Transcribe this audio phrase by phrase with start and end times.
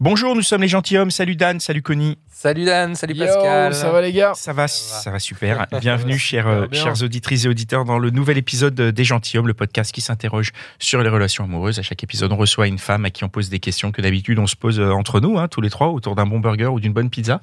[0.00, 1.10] Bonjour, nous sommes les gentilshommes.
[1.10, 2.18] Salut Dan, salut Connie.
[2.30, 3.74] Salut Dan, salut Yo, Pascal.
[3.74, 5.66] ça va les gars Ça va, ça va super.
[5.80, 6.80] Bienvenue, chers, Super euh, bien.
[6.84, 10.52] chers auditrices et auditeurs, dans le nouvel épisode de- des gentilshommes, le podcast qui s'interroge
[10.78, 11.80] sur les relations amoureuses.
[11.80, 14.38] À chaque épisode, on reçoit une femme à qui on pose des questions que d'habitude
[14.38, 16.78] on se pose euh, entre nous, hein, tous les trois, autour d'un bon burger ou
[16.78, 17.40] d'une bonne pizza.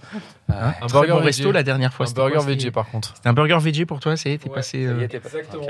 [0.47, 2.05] Hein, Un Très burger bon resto la dernière fois.
[2.07, 3.15] Un burger VG par contre.
[3.17, 4.77] C'était un burger VG pour toi, c'est t'es Ouais, passé.
[4.85, 5.63] Ça y euh, est, t'es pas- Exactement.
[5.63, 5.69] Ok.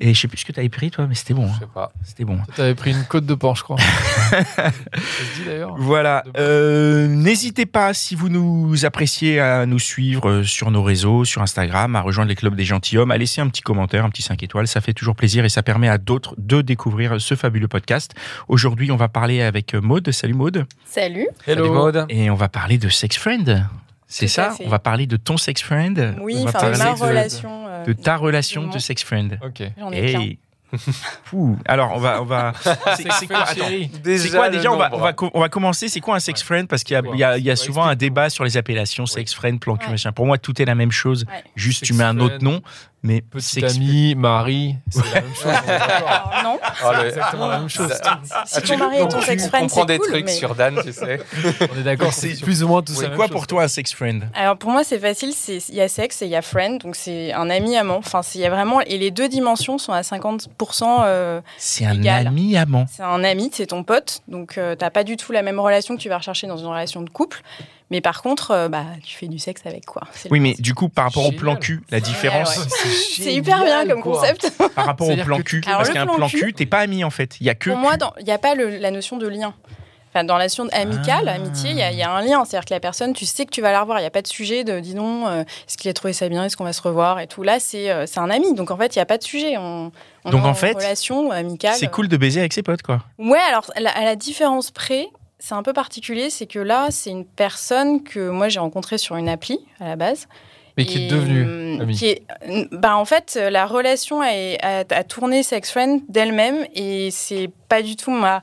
[0.00, 1.46] Et je sais plus ce que t'avais pris toi, mais c'était bon.
[1.46, 1.56] Je hein.
[1.60, 1.92] sais pas.
[2.04, 2.38] C'était bon.
[2.56, 3.76] T'avais pris une côte de porc, je crois.
[4.30, 6.24] ça se dit d'ailleurs Voilà.
[6.36, 11.42] Euh, N'hésitez pas, si vous nous appréciez, à nous suivre euh, sur nos réseaux, sur
[11.42, 14.42] Instagram, à rejoindre les clubs des gentilshommes, à laisser un petit commentaire, un petit 5
[14.42, 14.66] étoiles.
[14.66, 18.14] Ça fait toujours plaisir et ça permet à d'autres de découvrir ce fabuleux podcast.
[18.48, 20.10] Aujourd'hui, on va parler avec Maude.
[20.10, 20.66] Salut Maude.
[20.86, 21.28] Salut.
[21.46, 22.06] Salut Maud.
[22.08, 23.64] Et on va parler de sex friend.
[24.06, 24.54] C'est ça.
[24.64, 26.16] On va parler de ton sex friend.
[26.20, 27.66] Oui, enfin ma relation.
[27.86, 29.38] De ta relation de sex friend.
[29.44, 29.62] Ok.
[29.78, 30.20] J'en ai plein.
[30.24, 30.38] Hey.
[31.26, 31.56] Pouh.
[31.66, 32.52] Alors, on va, on va.
[32.96, 33.64] C'est quoi attends,
[34.32, 35.88] quoi déjà on va, on, va, on va commencer.
[35.88, 36.66] C'est quoi un sex friend?
[36.66, 38.56] Parce qu'il y a, il y a, il y a souvent un débat sur les
[38.56, 40.10] appellations sex friend, plan cul, machin.
[40.10, 41.26] Pour moi, tout est la même chose.
[41.28, 41.44] Ouais.
[41.54, 42.60] Juste, tu mets un autre nom.
[43.06, 45.44] Mais Petit ami, mari, c'est la même chose.
[45.44, 46.08] on est d'accord.
[46.08, 47.92] Alors, non, Oh, le- exactement la même chose.
[48.46, 50.08] si ton mari est ton Tu sex friend, c'est des cool.
[50.08, 51.20] trucs mais- sur Dan, tu sais.
[51.74, 53.02] On est d'accord, c'est plus ou moins tout ça.
[53.10, 54.24] C'est quoi pour toi un sex friend?
[54.34, 56.80] Alors pour moi c'est facile, c'est il y a sexe et il y a friend,
[56.80, 57.98] donc c'est un ami amant.
[57.98, 61.02] Enfin c'est il y a vraiment et les deux dimensions sont à 50%.
[61.04, 62.86] euh, C'est un ami amant.
[62.90, 65.94] c'est un ami, c'est ton pote, donc euh, t'as pas du tout la même relation
[65.94, 67.42] que tu vas rechercher dans une relation de couple.
[67.90, 70.02] Mais par contre, euh, bah tu fais du sexe avec quoi.
[70.30, 72.64] Oui, mais du coup, par rapport au plan cul, la différence ouais.
[73.14, 74.14] C'est c'est hyper bien comme quoi.
[74.20, 74.50] concept.
[74.74, 77.36] par rapport au plan cul, parce qu'un plan cul- t'es pas ami en fait.
[77.40, 77.70] Il y a que.
[77.70, 79.54] Pour moi, il n'y a pas le- la notion de lien.
[80.16, 81.32] Enfin, dans la notion amicale, Ah.
[81.34, 82.44] amitié, il y, a- il y a un lien.
[82.44, 83.98] C'est-à-dire que la personne, tu sais que tu vas la revoir.
[83.98, 86.28] Il n'y a pas de sujet de dis donc, euh, est-ce qu'il a trouvé ça
[86.28, 86.44] bien?
[86.44, 87.42] Est-ce qu'on va se revoir Et tout?
[87.42, 88.54] Là, c'est euh, c'est un ami.
[88.54, 89.56] Donc en fait, il n'y a pas de sujet.
[89.58, 89.90] On,
[90.24, 91.74] on Donc, est en fait, relation amicale.
[91.76, 93.02] c'est cool de baiser avec ses potes, quoi.
[93.18, 95.08] Ouais, alors à la, à la différence près,
[95.46, 96.30] c'est un peu particulier.
[96.30, 99.96] C'est que là, c'est une personne que moi j'ai rencontrée sur une appli à la
[99.96, 100.26] base.
[100.76, 101.94] Mais qui est Et, devenu hum, ami.
[101.96, 102.22] qui est-
[102.72, 104.26] bah, en fait, euh, la relation a,
[104.62, 108.42] a- a tourné sex friend d'elle-même et c'est pas du tout ma,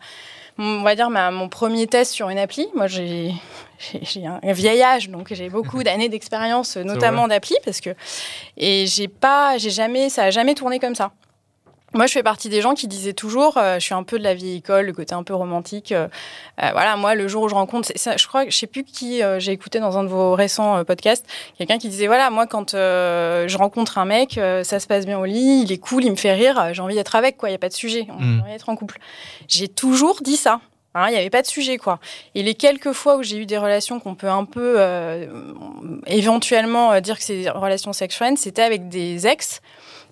[0.58, 2.68] on va dire ma, mon premier test sur une appli.
[2.76, 3.34] Moi, j'ai
[4.04, 7.90] j'ai- un vieil âge, donc j'ai beaucoup d'années d'expérience, notamment d'appli, parce que
[8.56, 11.12] et j'ai pas, j'ai jamais, ça a jamais tourné comme ça.
[11.94, 14.24] Moi, je fais partie des gens qui disaient toujours, euh, je suis un peu de
[14.24, 15.92] la vieille école, le côté un peu romantique.
[15.92, 16.08] euh,
[16.64, 19.22] euh, voilà, moi, le jour où je rencontre, ça, je crois, je sais plus qui
[19.40, 21.26] j'ai écouté dans un de vos récents podcasts,
[21.58, 25.26] quelqu'un qui disait, voilà, moi, quand je rencontre un mec, ça se passe bien au
[25.26, 27.56] lit, il est cool, il me fait rire, j'ai envie d'être avec, quoi, il y
[27.56, 28.40] a pas de sujet, on Mm.
[28.40, 29.00] a envie d'être en couple.
[29.48, 30.62] J'ai toujours dit ça.
[30.94, 32.00] Hein, Il n'y avait pas de sujet, quoi.
[32.36, 34.78] Et les quelques fois où j'ai eu des relations qu'on peut un peu
[36.08, 39.62] éventuellement dire que c'est des relations sex friends, c'était avec des ex.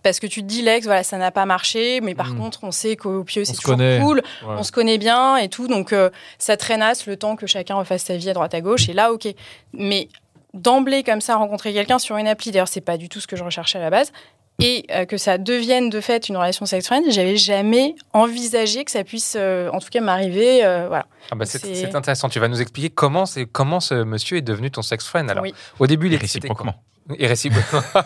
[0.04, 2.38] Parce que tu te dis, l'ex, voilà, ça n'a pas marché, mais par Mm.
[2.40, 4.00] contre, on sait qu'au pieu, c'est toujours connaît.
[4.02, 4.56] cool, Ouais.
[4.58, 5.68] on se connaît bien et tout.
[5.68, 8.88] Donc, euh, ça traînasse le temps que chacun refasse sa vie à droite à gauche.
[8.90, 9.28] Et là, OK.
[9.74, 10.08] Mais
[10.54, 13.36] d'emblée, comme ça, rencontrer quelqu'un sur une appli, d'ailleurs, c'est pas du tout ce que
[13.36, 14.12] je recherchais à la base,
[14.60, 18.92] et euh, que ça devienne de fait une relation sex friend, j'avais jamais envisagé que
[18.92, 20.66] ça puisse, euh, en tout cas, m'arriver.
[20.66, 21.06] euh, voilà.
[21.32, 22.30] Ah bah, c'est intéressant.
[22.30, 25.30] Tu vas nous expliquer comment, c'est- comment ce monsieur est devenu ton sex friend.
[25.30, 25.54] Alors, Oui.
[25.80, 26.76] au début, il réciproquement.
[27.18, 27.82] Et réciproquement.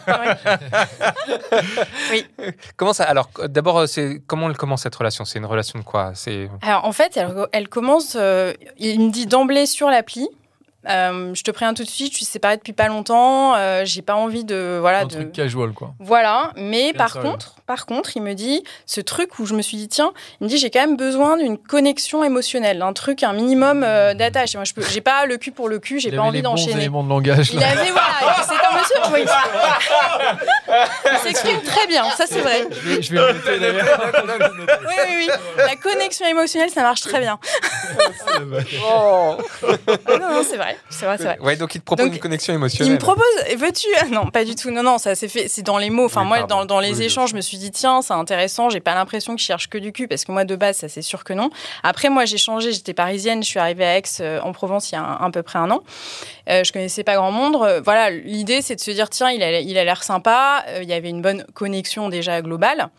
[2.12, 2.26] Oui.
[2.78, 5.26] Comment ça Alors, d'abord, c'est comment elle commence cette relation?
[5.26, 6.12] C'est une relation de quoi?
[6.16, 8.16] C'est Alors, en fait, elle, elle commence.
[8.20, 10.28] euh, il me dit d'emblée sur l'appli.
[10.90, 13.56] Euh, je te préviens tout de suite, je suis séparée depuis pas longtemps.
[13.56, 15.94] euh, j'ai pas envie de voilà Un de truc casual, quoi.
[16.00, 16.52] voilà.
[16.56, 17.30] Mais Bien par sérieux.
[17.32, 20.12] contre, par contre, il me dit ce truc où je me suis dit tiens,
[20.42, 24.14] il me dit j'ai quand même besoin d'une connexion émotionnelle, un truc, un minimum euh,
[24.14, 24.56] d'attache.
[24.56, 26.28] Et Moi, je peux, j'ai pas le cul pour le cul, j'ai Il pas avait
[26.30, 26.78] envie les bons d'enchaîner.
[26.82, 27.70] éléments de langage, Il là.
[27.70, 29.14] avait voilà, c'est un monsieur.
[29.14, 29.26] oui.
[31.12, 32.68] Il s'exprime très bien, ça c'est vrai.
[32.72, 34.12] Je vais, je vais le noter, d'ailleurs.
[34.88, 35.30] Oui, oui, oui.
[35.58, 37.40] La connexion émotionnelle, ça marche très bien.
[38.86, 39.38] Oh
[40.20, 41.40] non, non, c'est vrai, c'est vrai, c'est vrai.
[41.40, 42.94] Ouais, donc il te propose Donc, une connexion Il émotionnelle.
[42.94, 43.24] me propose,
[43.58, 44.72] veux-tu Ah Non, pas du tout.
[44.72, 45.48] Non, non, ça s'est fait.
[45.48, 46.06] C'est dans les mots.
[46.06, 48.70] Enfin, Oui, moi, dans, dans les Oui, échanges, je me suis dit tiens, c'est intéressant.
[48.70, 50.90] J'ai pas l'impression que je cherche que du cul parce que moi, de base, ça
[50.90, 51.50] c'est sûr que non.
[51.84, 52.72] Après, moi, j'ai changé.
[52.72, 53.44] J'étais parisienne.
[53.44, 55.60] Je suis arrivée à Aix, euh, en Provence, il y a un- à peu près
[55.60, 55.84] un an.
[56.50, 57.56] Euh, je connaissais pas grand monde.
[57.62, 60.63] Euh, voilà, l'idée, c'est de se dire tiens, il a il a l'air sympa.
[60.68, 62.90] Euh, il y avait une bonne connexion déjà globale.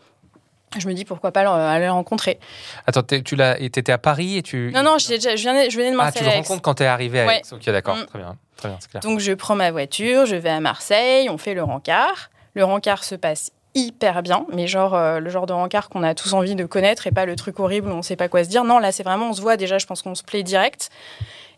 [0.77, 1.41] Je me dis pourquoi pas
[1.71, 2.37] aller le rencontrer.
[2.85, 4.71] Attends, tu l'as, et t'étais à Paris et tu.
[4.73, 6.23] Non, non, déjà- je, venais, je venais de Ah, Marseille.
[6.23, 7.37] tu le rencontres quand t'es arrivé à Ouais.
[7.37, 7.53] Aix.
[7.53, 7.95] Ok, d'accord.
[7.95, 8.05] Mm.
[8.07, 8.35] Très bien.
[8.57, 9.01] Très bien, clair.
[9.01, 12.29] Donc je prends ma voiture, je vais à Marseille, on fait le rencard.
[12.55, 16.13] Le rencard se passe hyper bien, mais genre euh, le genre de rencard qu'on a
[16.15, 18.49] tous envie de connaître et pas le truc horrible où on sait pas quoi se
[18.49, 18.63] dire.
[18.63, 20.89] Non, là c'est vraiment, on se voit déjà, je pense qu'on se plaît direct.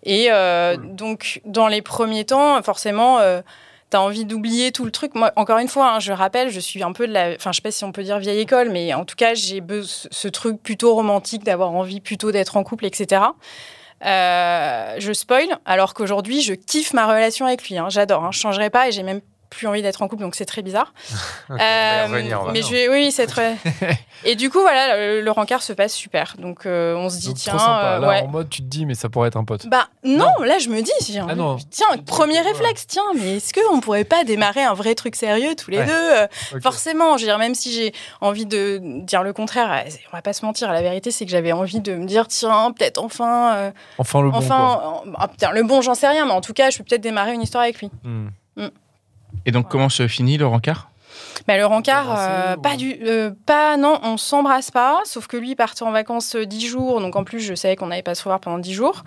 [0.04, 3.42] Et euh, donc dans les premiers temps, forcément, euh,
[3.89, 5.16] t'as envie d'oublier tout le truc.
[5.16, 7.57] Moi, encore une fois, hein, je rappelle, je suis un peu de la, enfin je
[7.57, 10.62] sais pas si on peut dire vieille école, mais en tout cas j'ai ce truc
[10.62, 13.22] plutôt romantique d'avoir envie plutôt d'être en couple, etc.
[14.06, 17.78] Euh, je spoil, alors qu'aujourd'hui, je kiffe ma relation avec lui.
[17.78, 17.88] hein.
[17.89, 18.31] J'adore, hein.
[18.31, 20.94] je changerai pas et j'ai même plus envie d'être en couple, donc c'est très bizarre.
[21.50, 23.56] Euh, revenir, mais je vais, oui, c'est très.
[24.26, 26.36] et du coup, voilà, le, le rencard se passe super.
[26.38, 27.84] Donc euh, on se dit, Donc, tiens, trop sympa.
[27.96, 28.22] euh, Là, ouais.
[28.24, 29.66] en mode, tu te dis, mais ça pourrait être un pote.
[29.68, 30.92] Bah non, là je me dis,
[31.22, 31.56] envie- Ah non.
[31.72, 35.72] tiens, premier réflexe, tiens, mais est-ce qu'on pourrait pas démarrer un vrai truc sérieux tous
[35.72, 35.86] les Ouais.
[35.86, 36.60] deux.
[36.62, 40.34] Forcément, je veux dire, même si j'ai envie de dire le contraire, on va pas
[40.34, 43.72] se mentir, la vérité c'est que j'avais envie de me dire, tiens, peut-être enfin, euh,
[44.00, 44.38] Enfin, le bon.
[44.38, 47.02] enfin, ah, putain, le bon, j'en sais rien, mais en tout cas, je peux peut-être
[47.02, 47.90] démarrer une histoire avec lui.
[48.04, 48.28] Hmm.
[49.45, 50.89] Et donc, comment se finit le rencard?
[51.48, 55.38] Mais le rencard, euh, ou- pas du, euh, pas, non, on s'embrasse pas, sauf que
[55.38, 58.04] lui il partait en vacances euh, 10 jours, donc en plus je savais qu'on n'allait
[58.04, 59.04] pas se revoir pendant 10 jours.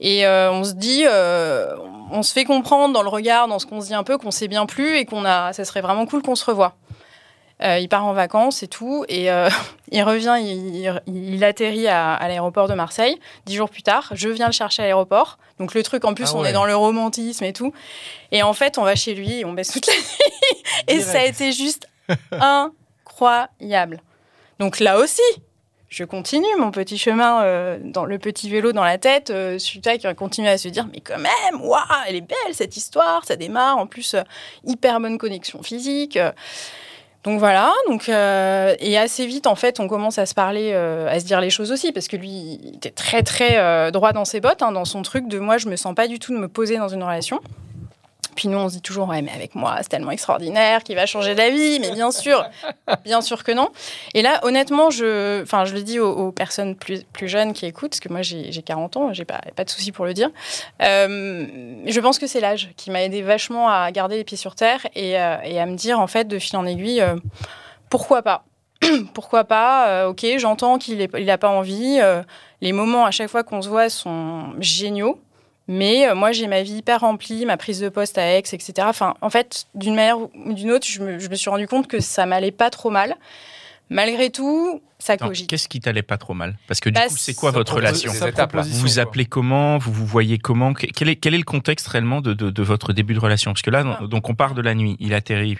[0.00, 1.74] Et euh, on se dit, euh,
[2.10, 4.30] on se fait comprendre dans le regard, dans ce qu'on se dit un peu, qu'on
[4.30, 6.74] s'est bien plu et qu'on a, ça serait vraiment cool qu'on se revoie.
[7.62, 9.48] Euh, il part en vacances et tout, et euh,
[9.90, 14.10] il revient, il, il- il atterrit à, à l'aéroport de Marseille, dix jours plus tard.
[14.12, 15.38] Je viens le chercher à l'aéroport.
[15.58, 17.72] Donc le truc, en plus, Ah on est dans le romantisme et tout.
[18.30, 20.62] Et en fait, on va chez lui et on baisse toute la nuit.
[20.86, 21.88] et ça a été juste
[22.30, 24.00] incroyable.
[24.58, 25.22] Donc là aussi,
[25.88, 29.30] je continue mon petit chemin euh, dans le petit vélo dans la tête.
[29.30, 32.76] Euh, Suta qui continue à se dire mais quand même, waouh, elle est belle cette
[32.76, 33.78] histoire, ça démarre.
[33.78, 34.22] En plus, euh,
[34.64, 36.18] hyper bonne connexion physique.
[37.24, 41.08] Donc voilà, donc euh, et assez vite en fait, on commence à se parler, euh,
[41.10, 44.12] à se dire les choses aussi, parce que lui, il était très très euh, droit
[44.12, 46.32] dans ses bottes, hein, dans son truc de moi, je me sens pas du tout
[46.32, 47.40] de me poser dans une relation.
[48.38, 51.06] Puis nous, on se dit toujours, ouais, mais avec moi, c'est tellement extraordinaire qu'il va
[51.06, 51.80] changer la vie.
[51.80, 52.48] Mais bien sûr,
[53.02, 53.70] bien sûr que non.
[54.14, 57.90] Et là, honnêtement, je, enfin, je le dis aux, personnes plus, plus jeunes qui écoutent,
[57.90, 60.30] parce que moi, j'ai j'ai 40 ans, j'ai pas, pas de souci pour le dire.
[60.80, 61.46] Euh,
[61.84, 64.86] je pense que c'est l'âge qui m'a aidé vachement à garder les pieds sur terre
[64.94, 67.16] et, euh, à me dire, en fait, de fil en aiguille, euh,
[67.90, 68.44] pourquoi pas?
[69.14, 70.06] Pourquoi pas?
[70.06, 71.98] Ok, j'entends qu'il n'a pas envie.
[72.60, 75.18] les moments à chaque fois qu'on se voit sont géniaux.
[75.68, 78.72] Mais euh, moi, j'ai ma vie hyper remplie, ma prise de poste à Aix, etc.
[78.82, 81.86] Enfin, en fait, d'une manière ou d'une autre, je me, je me suis rendu compte
[81.88, 83.16] que ça m'allait pas trop mal.
[83.90, 85.48] Malgré tout, ça Attends, cogite.
[85.48, 86.58] Qu'est-ce qui t'allait pas trop mal?
[86.66, 88.12] Parce que du Bah, coup, c'est quoi votre relation?
[88.12, 89.02] Vous vous quoi.
[89.02, 89.78] appelez comment?
[89.78, 90.74] Vous vous voyez comment?
[90.74, 93.52] Que- quel est, quel est le contexte réellement de, de- de votre début de relation?
[93.52, 94.06] Parce que là, Ah.
[94.06, 95.56] donc on part de la nuit, il atterrit,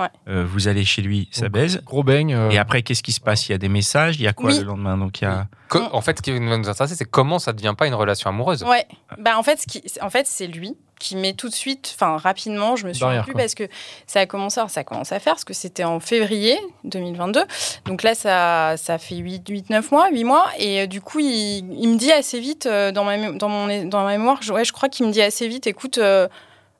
[0.00, 0.08] Ouais.
[0.28, 1.82] euh, vous allez chez lui, ça Donc, baise.
[1.84, 2.34] Gros beigne.
[2.34, 3.48] euh, Et après, qu'est-ce qui se passe?
[3.48, 4.58] Il y a des messages, il y a quoi Oui.
[4.58, 4.96] le lendemain?
[4.96, 5.46] Donc il y a.
[5.68, 7.94] Que- en fait, ce qui va nous intéresser, c'est comment ça ne devient pas une
[7.94, 8.64] relation amoureuse.
[8.64, 8.86] Ouais.
[9.18, 12.18] Bah en fait, ce qui, en fait, c'est lui qui met tout de suite, enfin
[12.18, 13.64] rapidement, je me suis plus parce que
[14.06, 17.42] ça a commencé, alors, ça a commencé à faire, parce que c'était en février 2022.
[17.86, 20.44] Donc là, ça, ça fait 8, 8, 9 mois, 8 mois.
[20.58, 23.84] Et euh, du coup, il, il me dit assez vite, euh, dans, ma, dans, mon,
[23.86, 26.28] dans ma mémoire, je, ouais, je crois qu'il me dit assez vite, écoute, euh,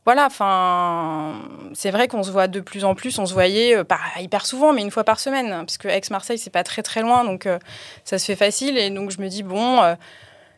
[0.07, 1.35] voilà, enfin,
[1.75, 4.47] c'est vrai qu'on se voit de plus en plus, on se voyait euh, pas hyper
[4.47, 7.25] souvent, mais une fois par semaine, hein, parce que Aix-Marseille, c'est pas très très loin,
[7.25, 7.59] donc euh,
[8.05, 8.79] ça se fait facile.
[8.79, 9.95] Et donc je me dis, bon, euh,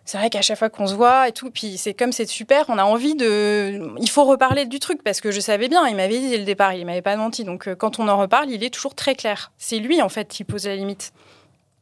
[0.05, 2.65] c'est vrai qu'à chaque fois qu'on se voit et tout, puis c'est comme c'est super,
[2.69, 3.93] on a envie de.
[4.01, 6.45] Il faut reparler du truc, parce que je savais bien, il m'avait dit dès le
[6.45, 7.45] départ, il m'avait pas menti.
[7.45, 9.53] Donc euh, quand on en reparle, il est toujours très clair.
[9.59, 11.13] C'est lui, en fait, qui pose la limite.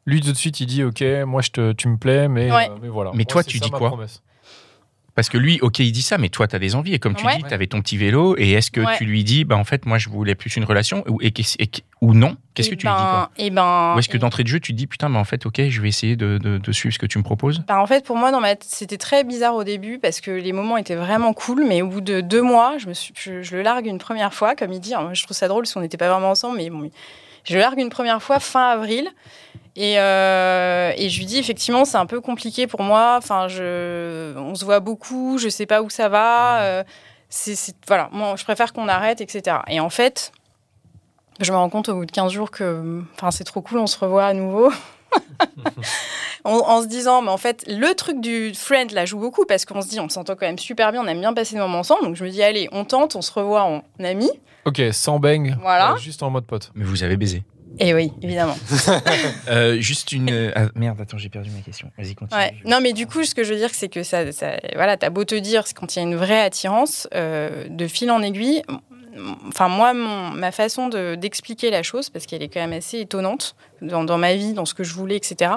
[0.07, 2.69] Lui, tout de suite, il dit Ok, moi, je te, tu me plais, mais, Ouais.
[2.71, 3.11] euh, mais voilà.
[3.13, 4.23] Mais Moi, toi, tu ça, dis quoi promesse.
[5.21, 6.95] Parce que lui, ok, il dit ça, mais toi, tu as des envies.
[6.95, 7.37] Et comme tu Ouais.
[7.37, 8.37] dis, tu avais ton petit vélo.
[8.39, 8.97] Et est-ce que Ouais.
[8.97, 11.57] tu lui dis, bah, en fait, moi, je voulais plus une relation Ou, et, qu'est-ce-
[11.59, 11.69] et-
[12.01, 12.39] ou non?
[12.55, 13.31] Qu'est-ce Eh que tu lui dis quoi?
[13.37, 13.93] Et ben.
[13.95, 15.61] Ou est-ce que et- d'entrée de jeu, tu te dis, putain, bah, en fait, ok,
[15.69, 17.63] je vais essayer de, de- de suivre ce que tu me proposes?
[17.69, 18.55] Bah, en fait, pour moi, ma...
[18.63, 22.01] c'était très bizarre au début parce que les moments étaient vraiment cool, mais au bout
[22.01, 23.13] de deux mois, je, me suis...
[23.15, 24.95] je, je le largue une première fois, comme il dit.
[24.99, 26.91] Moi, je trouve ça drôle si on n'était pas vraiment ensemble, mais bon,
[27.45, 29.07] je le largue une première fois fin avril.
[29.77, 33.15] Et, euh, et je lui dis effectivement c'est un peu compliqué pour moi.
[33.19, 36.61] Enfin je, on se voit beaucoup, je sais pas où ça va.
[36.63, 36.85] euh,
[37.29, 39.59] c'est, c'est- voilà, moi je préfère qu'on arrête, etc.
[39.69, 40.33] Et en fait,
[41.41, 43.87] je me rends compte au bout de 15 jours que, enfin c'est trop cool, on
[43.87, 44.73] se revoit à nouveau.
[46.45, 49.65] en, en se disant, mais en fait, le truc du friend là joue beaucoup parce
[49.65, 51.81] qu'on se dit, on s'entend quand même super bien, on aime bien passer des moments
[51.81, 52.03] ensemble.
[52.05, 54.31] Donc je me dis, allez, on tente, on se revoit en ami.
[54.65, 55.57] Ok, sans bang.
[55.61, 55.93] Voilà.
[55.93, 56.71] euh, juste en mode pote.
[56.75, 57.43] Mais vous avez baisé.
[57.79, 58.57] Et oui, évidemment.
[59.49, 60.31] Euh, juste une.
[60.31, 61.91] euh, ah, merde, attends, j'ai perdu ma question.
[61.99, 62.39] Vas-y, continue.
[62.41, 62.55] Ouais.
[62.65, 64.97] Je- Non, mais du coup, ce que je veux dire, c'est que ça, ça- voilà,
[64.97, 68.11] t'as beau te dire, c'est quand il y a une vraie attirance, euh, de fil
[68.11, 68.63] en aiguille,
[69.49, 73.01] enfin moi, mon- ma façon de- d'expliquer la chose, parce qu'elle est quand même assez
[73.01, 75.53] étonnante dans, dans ma vie, dans ce que je voulais, etc.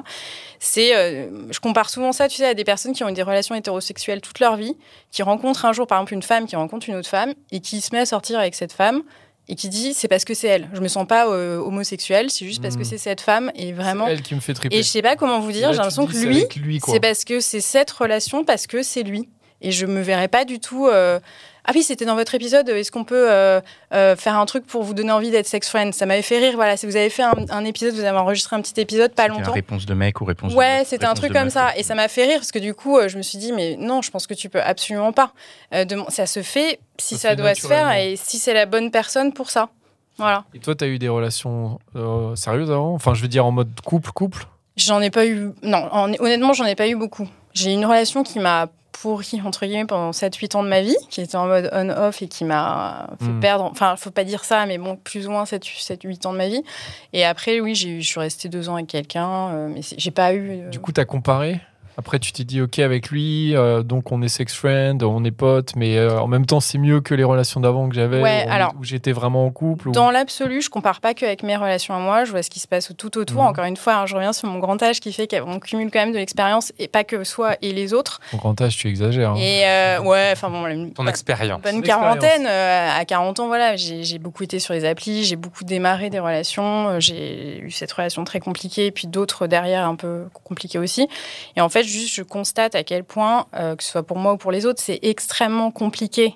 [0.59, 3.21] C'est, euh, je compare souvent ça, tu sais, à des personnes qui ont eu des
[3.23, 4.75] relations hétérosexuelles toute leur vie,
[5.11, 7.81] qui rencontrent un jour, par exemple, une femme qui rencontre une autre femme et qui
[7.81, 9.03] se met à sortir avec cette femme
[9.49, 10.69] et qui dit c'est parce que c'est elle.
[10.73, 14.05] Je me sens pas euh, homosexuelle, c'est juste parce que c'est cette femme et vraiment.
[14.07, 14.75] C'est elle qui me fait triper.
[14.75, 17.39] Et je sais pas comment vous dire, j'ai l'impression que lui, lui, c'est parce que
[17.39, 19.29] c'est cette relation, parce que c'est lui.
[19.61, 20.87] Et je me verrais pas du tout.
[20.87, 21.19] euh,
[21.65, 22.67] Ah oui, c'était dans votre épisode.
[22.67, 23.61] Est-ce qu'on peut euh,
[23.93, 25.93] euh, faire un truc pour vous donner envie d'être sex friend?
[25.93, 26.53] Ça m'avait fait rire.
[26.55, 29.27] Voilà, si vous avez fait un, un épisode, vous avez enregistré un petit épisode pas
[29.29, 29.53] longtemps.
[29.53, 31.69] réponse de mec ou réponse de Ouais, c'était un truc comme ça.
[31.77, 33.77] Et ça m'a fait rire parce que du coup, euh, je me suis dit, mais
[33.77, 35.31] non, je pense que tu peux absolument pas.
[35.73, 38.53] Euh, ça se fait si Ça ça, se fait doit se faire et si c'est
[38.53, 39.69] la bonne personne pour ça.
[40.17, 40.43] Voilà.
[40.53, 42.93] Et toi, t'as eu des relations euh, sérieuses avant?
[42.93, 45.51] Enfin, je veux dire en mode couple-couple J'en ai pas eu.
[45.63, 47.27] Non, en- honnêtement, j'en ai pas eu beaucoup.
[47.53, 48.67] J'ai eu une relation qui m'a
[49.03, 52.27] pourri, entre guillemets, pendant 7-8 ans de ma vie, qui était en mode on-off et
[52.27, 53.39] qui m'a fait Mm.
[53.41, 53.65] perdre.
[53.65, 56.63] Enfin, faut pas dire ça, mais bon, plus ou moins 7-8 ans de ma vie.
[57.11, 60.49] Et après, oui, je suis restée deux ans avec quelqu'un, euh, mais j'ai pas eu.
[60.63, 61.59] euh, Du coup, t'as comparé
[61.97, 65.31] Après, tu t'es dit, OK, avec lui, euh, donc on est sex friend, on est
[65.31, 68.45] potes, mais euh, en même temps, c'est mieux que les relations d'avant que j'avais, Ouais,
[68.79, 69.89] où, j'étais vraiment en couple.
[69.89, 72.49] ou- Dans l'absolu, je compare pas que avec mes relations à moi, je vois ce
[72.49, 73.43] qui se passe tout autour.
[73.43, 73.47] Mhm.
[73.49, 75.99] Encore une fois, hein, je reviens sur mon grand âge qui fait qu'on cumule quand
[75.99, 78.19] même de l'expérience et pas que soi et les autres.
[78.31, 79.31] Ton grand âge, tu exagères.
[79.31, 79.35] hein.
[79.37, 80.63] Et euh, ouais, enfin bon,
[80.95, 81.61] Ton bonne- expérience.
[81.61, 82.47] bonne quarantaine.
[82.47, 86.19] euh, à 40 ans, voilà, j'ai beaucoup été sur les applis, j'ai beaucoup démarré des
[86.19, 91.07] relations, j'ai eu cette relation très compliquée, et puis d'autres derrière un peu compliquées aussi.
[91.55, 94.33] Et en fait, juste, je constate à quel point, euh, que ce soit pour moi
[94.33, 96.35] ou pour les autres, c'est extrêmement compliqué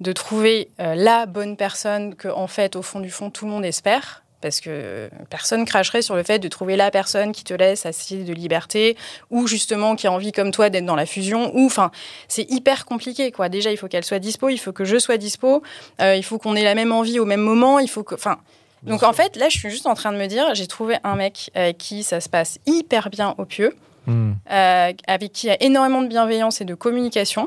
[0.00, 3.50] de trouver euh, la bonne personne que, en fait, au fond du fond, tout le
[3.50, 4.24] monde espère.
[4.40, 8.24] Parce que personne cracherait sur le fait de trouver la personne qui te laisse assez
[8.24, 8.96] de liberté,
[9.28, 11.90] ou justement qui a envie comme toi d'être dans la fusion, ou enfin,
[12.26, 13.50] c'est hyper compliqué quoi.
[13.50, 15.62] Déjà, il faut qu'elle soit dispo, il faut que je sois dispo,
[16.00, 18.38] euh, il faut qu'on ait la même envie au même moment, il faut que, enfin.
[18.82, 21.16] Donc en fait, là, je suis juste en train de me dire, j'ai trouvé un
[21.16, 23.76] mec avec qui ça se passe hyper bien au pieu,
[24.10, 24.32] Hmm.
[24.50, 27.42] euh, avec qui il y a énormément de bienveillance et de communication.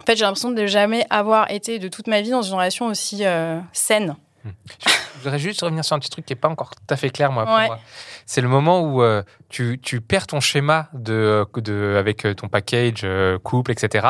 [0.00, 2.86] En fait, j'ai l'impression de jamais avoir été de toute ma vie dans une relation
[2.86, 4.16] aussi euh, saine.
[4.44, 7.10] Je voudrais juste revenir sur un petit truc qui n'est pas encore tout à fait
[7.10, 7.44] clair, moi.
[7.44, 7.66] pour Ouais.
[7.66, 7.78] moi.
[8.24, 13.00] C'est le moment où euh, tu, tu perds ton schéma de, de, avec ton package,
[13.04, 14.06] euh, couple, etc.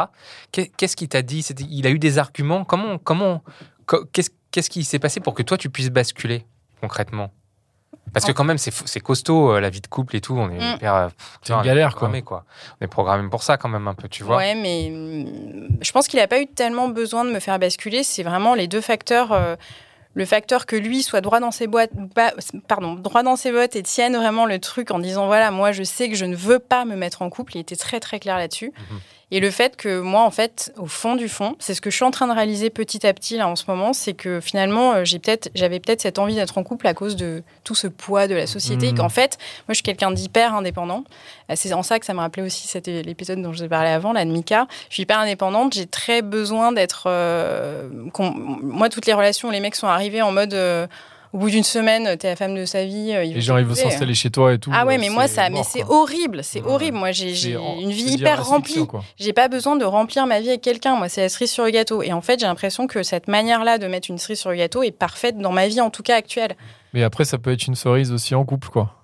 [0.53, 1.41] Qu'est- Qu'est-ce qu'il t'a dit?
[1.71, 3.43] Il a eu des arguments Comment, comment,
[3.87, 6.45] co- qu'est-ce, qu'est-ce qui s'est passé pour que toi, tu puisses basculer
[6.81, 7.33] concrètement?
[8.13, 10.35] Parce que quand même, c'est, costaud, euh, la vie de couple et tout.
[10.37, 10.75] On est Mm.
[10.77, 10.95] hyper...
[10.95, 11.09] euh,
[11.43, 12.11] C'est une galère, quoi.
[12.23, 12.45] quoi.
[12.81, 14.39] On est programmé pour ça quand même un peu, tu vois.
[14.39, 18.03] Ouais, mais hum, je pense qu'il n'a pas eu tellement besoin de me faire basculer.
[18.03, 19.33] C'est vraiment les deux facteurs.
[19.33, 19.57] euh,
[20.15, 21.91] le facteur que lui soit droit dans ses boîtes,
[22.67, 25.85] pardon, droit dans ses bottes et tienne vraiment le truc en disant voilà, moi je
[25.85, 27.57] sais que je ne veux pas me mettre en couple.
[27.57, 28.73] Il était très très clair là-dessus.
[28.91, 29.01] Mhm.
[29.31, 31.97] Et le fait que moi, en fait, au fond du fond, c'est ce que je
[31.97, 34.95] suis en train de réaliser petit à petit là en ce moment, c'est que finalement,
[34.95, 37.89] euh, j'ai peut-être, j'avais peut-être cette envie d'être en couple à cause de tout ce
[37.89, 38.87] poids de la société.
[38.89, 38.99] Et Mhm.
[38.99, 41.05] qu'en fait, moi, je suis quelqu'un d'hyper indépendant.
[41.51, 42.67] Euh, C'est en ça que ça me rappelait aussi
[43.05, 44.67] l'épisode dont je vous ai parlé avant, là, de Mika.
[44.89, 47.05] Je suis hyper indépendante, j'ai très besoin d'être.
[47.07, 47.89] euh,
[48.63, 50.55] moi, toutes les relations, où les mecs sont arrivés en mode.
[50.55, 50.87] euh,
[51.33, 53.13] au bout d'une semaine, t'es la femme de sa vie.
[53.15, 54.71] euh, il Les gens, ils veulent s'installer chez toi et tout.
[54.75, 56.71] Ah ouais, euh, mais moi, c'est ça, mais c'est horrible, c'est Ouais.
[56.71, 56.97] horrible.
[56.99, 58.87] Moi, j'ai une vie hyper remplie.
[59.19, 60.97] J'ai pas besoin de remplir ma vie avec quelqu'un.
[60.97, 62.03] Moi, c'est la cerise sur le gâteau.
[62.03, 64.83] Et en fait, j'ai l'impression que cette manière-là de mettre une cerise sur le gâteau
[64.83, 66.57] est parfaite dans ma vie, en tout cas actuelle.
[66.95, 68.95] Mais après, ça peut être une cerise aussi en couple, quoi.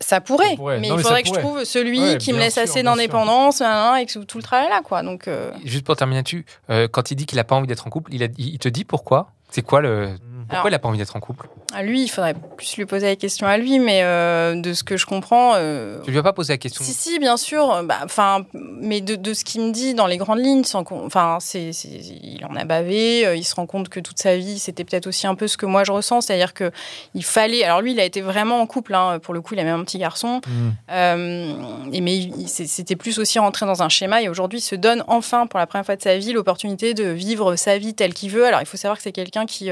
[0.00, 0.80] Ça pourrait, Ça pourrait.
[0.80, 1.40] mais Non, il mais faudrait que pourrait.
[1.42, 4.42] je trouve celui Ouais, qui me laisse sûr, assez d'indépendance hein, et que tout le
[4.42, 5.02] travail là, quoi.
[5.02, 7.86] Donc, euh, Juste pour terminer là-dessus, euh, quand il dit qu'il n'a pas envie d'être
[7.86, 9.28] en couple, il, a- il te dit pourquoi?
[9.50, 10.14] C'est quoi le.
[10.48, 11.48] Pourquoi Alors- il n'a pas envie d'être en couple?
[11.82, 14.96] Lui, il faudrait plus lui poser la question à lui, mais euh, de ce que
[14.96, 15.52] je comprends.
[15.56, 17.82] euh, Tu lui as pas posé la question Si, si, bien sûr.
[17.84, 18.06] Bah,
[18.54, 22.54] mais de, de ce qu'il me dit dans les grandes lignes, enfin, c'est, il en
[22.56, 23.26] a bavé.
[23.26, 25.56] euh, il se rend compte que toute sa vie, c'était peut-être aussi un peu ce
[25.56, 26.70] que moi je ressens, c'est-à-dire que
[27.14, 27.64] il fallait.
[27.64, 28.94] Alors lui, il a été vraiment en couple.
[28.94, 30.40] hein, pour le coup, il a même un petit garçon.
[30.46, 30.70] Hmm.
[30.90, 31.54] Euh,
[31.92, 34.22] et mais c'était plus aussi rentrer dans un schéma.
[34.22, 37.04] Et aujourd'hui, il se donne enfin, pour la première fois de sa vie, l'opportunité de
[37.04, 38.46] vivre sa vie telle qu'il veut.
[38.46, 39.70] Alors, il faut savoir que c'est quelqu'un qui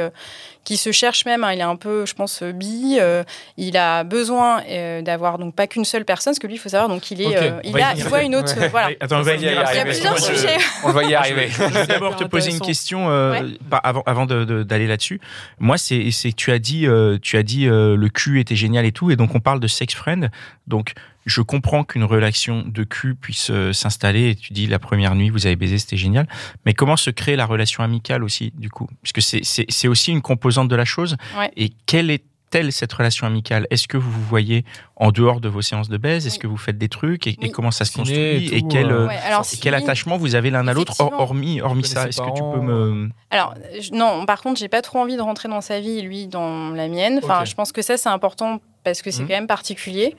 [0.65, 1.43] qui se cherche même.
[1.45, 2.99] hein, il est un peu, je pense, euh, bi.
[3.01, 3.23] euh,
[3.57, 6.69] il a besoin euh, d'avoir donc pas qu'une seule personne, parce que lui, il faut
[6.69, 8.59] savoir donc il est, euh, il a, il voit une autre.
[8.59, 8.69] Ouais.
[8.69, 8.91] voilà.
[9.01, 10.57] Attends, on va y venir Il y a plusieurs je- sujets.
[10.85, 11.49] On va y arriver.
[11.49, 13.43] Je vais d'abord te poser une question euh, Ouais.
[13.63, 15.21] bah, avant, avant de- de- d'aller là-dessus.
[15.59, 18.57] Moi, c'est c'est que tu as dit, euh, tu as dit euh, le cul était
[18.57, 20.31] génial et tout, et donc on parle de sex friend.
[20.67, 20.93] Donc
[21.27, 24.31] je comprends qu'une relation de cul puisse euh, s'installer.
[24.31, 26.27] Et tu dis la première nuit, vous avez baisé, c'était génial.
[26.67, 28.89] Mais comment se crée la relation amicale aussi, du coup?
[29.03, 31.17] Puisque c'est- aussi une composante de la chose.
[31.39, 31.51] Ouais.
[31.57, 32.25] Et quelle est
[32.55, 33.67] est-elle cette relation amicale?
[33.71, 36.27] Est-ce que vous vous voyez en dehors de vos séances de baise?
[36.27, 36.41] Est-ce Oui.
[36.41, 37.27] que vous faites des trucs?
[37.27, 37.51] Et, et Oui.
[37.51, 38.19] comment ça se construit?
[38.19, 40.93] et quel, euh, euh, Ouais, alors, et quel si- attachement vous avez l'un à l'autre?
[41.01, 43.09] Hormis, hormis ça Est-ce que tu peux me...
[43.31, 46.03] Alors, je- non, par contre, j'ai pas trop envie de rentrer dans sa vie et
[46.03, 47.21] lui dans la mienne.
[47.23, 49.29] Enfin, je pense que ça, c'est important parce que c'est Mhm.
[49.29, 50.17] quand même particulier.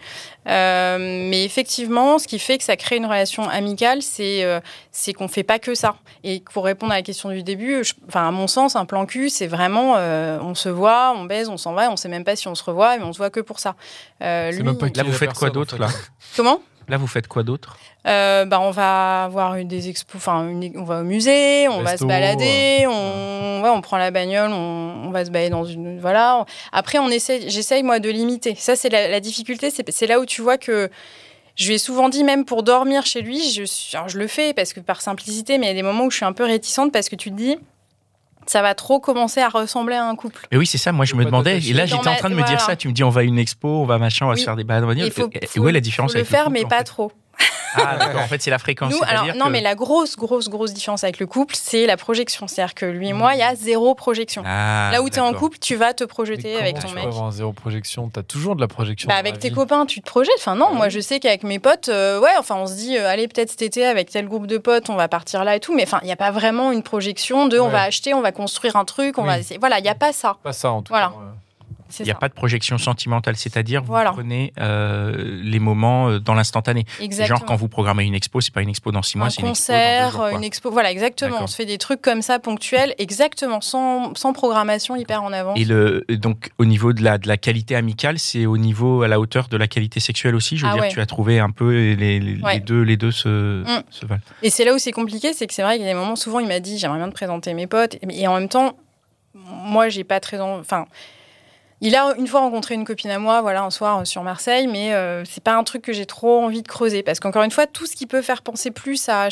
[0.47, 0.97] Euh,
[1.29, 4.59] mais effectivement, ce qui fait que ça crée une relation amicale, c'est euh,
[4.91, 5.95] c'est qu'on fait pas que ça.
[6.23, 9.05] Et pour répondre à la question du début, je- enfin, à mon sens, un plan
[9.05, 12.23] cul, c'est vraiment euh, on se voit, on baise, on s'en va, on sait même
[12.23, 13.75] pas si on se revoit, mais on se voit que pour ça.
[14.21, 15.81] Euh, C'est lui- même pas Là, vous faites quoi d'autre fait.
[15.81, 15.87] là?
[16.35, 16.59] Comment?
[16.89, 20.83] Là, vous faites quoi d'autre Euh, bah, on va voir des expos, enfin, une- on
[20.83, 25.09] va au musée, on va se balader, on, ouais, on prend la bagnole, on, on
[25.11, 26.45] va se balader dans une, voilà.
[26.71, 28.55] Après, on essaie, j'essaye moi de limiter.
[28.55, 30.89] Ça, c'est la, la difficulté, c'est là où tu vois que
[31.55, 33.63] je lui ai souvent dit, même pour dormir chez lui, je,
[33.95, 36.11] alors, je le fais parce que par simplicité, mais il y a des moments où
[36.11, 37.57] je suis un peu réticente parce que tu te dis,
[38.47, 40.47] ça va trop commencer à ressembler à un couple.
[40.51, 40.91] Et oui, c'est ça.
[40.91, 41.57] Moi, je me demandais.
[41.59, 42.75] Et là, j'étais en train de me dire ça.
[42.75, 44.39] Tu me dis, on va à une expo, on va machin, on va Oui.
[44.39, 44.83] se faire des balades.
[44.83, 45.05] on va dire.
[45.05, 46.79] Il faut, Et- faut- où est la différence faut le avec faire, couple, mais pas
[46.79, 46.83] fait?
[46.85, 47.11] trop.
[47.75, 48.21] Ah, d'accord.
[48.21, 48.91] En fait, c'est la fréquence.
[48.93, 51.87] Nous, alors, c'est-à-dire non, que- mais la grosse, grosse, grosse différence avec le couple, c'est
[51.87, 52.47] la projection.
[52.47, 54.43] C'est-à-dire que lui et moi, il y a zéro projection.
[54.45, 57.03] Ah, Là où tu es en couple, tu vas te projeter avec ton tu mec.
[57.05, 58.09] peux avoir zéro projection?
[58.09, 59.07] T'as toujours de la projection.
[59.07, 59.55] Bah, avec la tes vie.
[59.55, 60.33] copains, tu te projettes.
[60.37, 62.95] Enfin, non, Ah moi, je sais qu'avec mes potes, euh, ouais, enfin, on se dit,
[62.97, 65.59] euh, allez, peut-être cet été, avec tel groupe de potes, on va partir là et
[65.59, 65.73] tout.
[65.73, 68.31] Mais enfin, il n'y a pas vraiment une projection de, on va acheter, on va
[68.31, 69.27] construire un truc, on Oui.
[69.29, 69.59] va essayer.
[69.59, 70.37] Voilà, il n'y a pas ça.
[70.43, 71.07] Pas ça en tout Voilà.
[71.07, 71.13] cas.
[71.99, 72.19] Il n'y a ça.
[72.19, 74.11] pas de projection sentimentale, c'est-à-dire vous Voilà.
[74.11, 76.85] prenez euh, les moments euh, dans l'instantané.
[77.25, 79.41] Genre quand vous programmez une expo, c'est pas une expo dans six mois, un c'est
[79.41, 80.31] une expo dans deux concert, jours, quoi.
[80.33, 81.37] une expo, voilà, exactement.
[81.41, 85.59] On se fait des trucs comme ça ponctuels, exactement, sans, sans programmation hyper en avance.
[85.59, 89.07] Et le, donc au niveau de la, de la qualité amicale, c'est au niveau à
[89.07, 90.57] la hauteur de la qualité sexuelle aussi?
[90.57, 90.89] Je veux Ah dire, ouais.
[90.89, 92.59] tu as trouvé un peu les, les- les Ouais.
[92.59, 93.83] deux, les deux se, Mm.
[93.89, 94.21] se valent.
[94.41, 96.15] Et c'est là où c'est compliqué, c'est que c'est vrai qu'il y a des moments,
[96.15, 97.95] souvent, il m'a dit, j'aimerais bien te présenter mes potes.
[97.95, 98.73] Et et en même temps,
[99.35, 100.39] moi, j'ai pas très.
[100.39, 100.85] en- Enfin.
[101.85, 104.67] Il a une fois rencontré une copine à moi, voilà, un soir euh, sur Marseille,
[104.67, 107.03] mais euh, c'est pas un truc que j'ai trop envie de creuser.
[107.03, 109.27] Parce qu'encore une fois, tout ce qui peut faire penser plus à,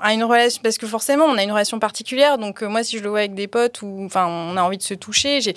[0.00, 0.60] à une relation.
[0.62, 2.38] Parce que forcément, on a une relation particulière.
[2.38, 4.04] Donc, euh, moi, si je le vois avec des potes ou.
[4.06, 5.42] Enfin, on a envie de se toucher.
[5.42, 5.54] j'ai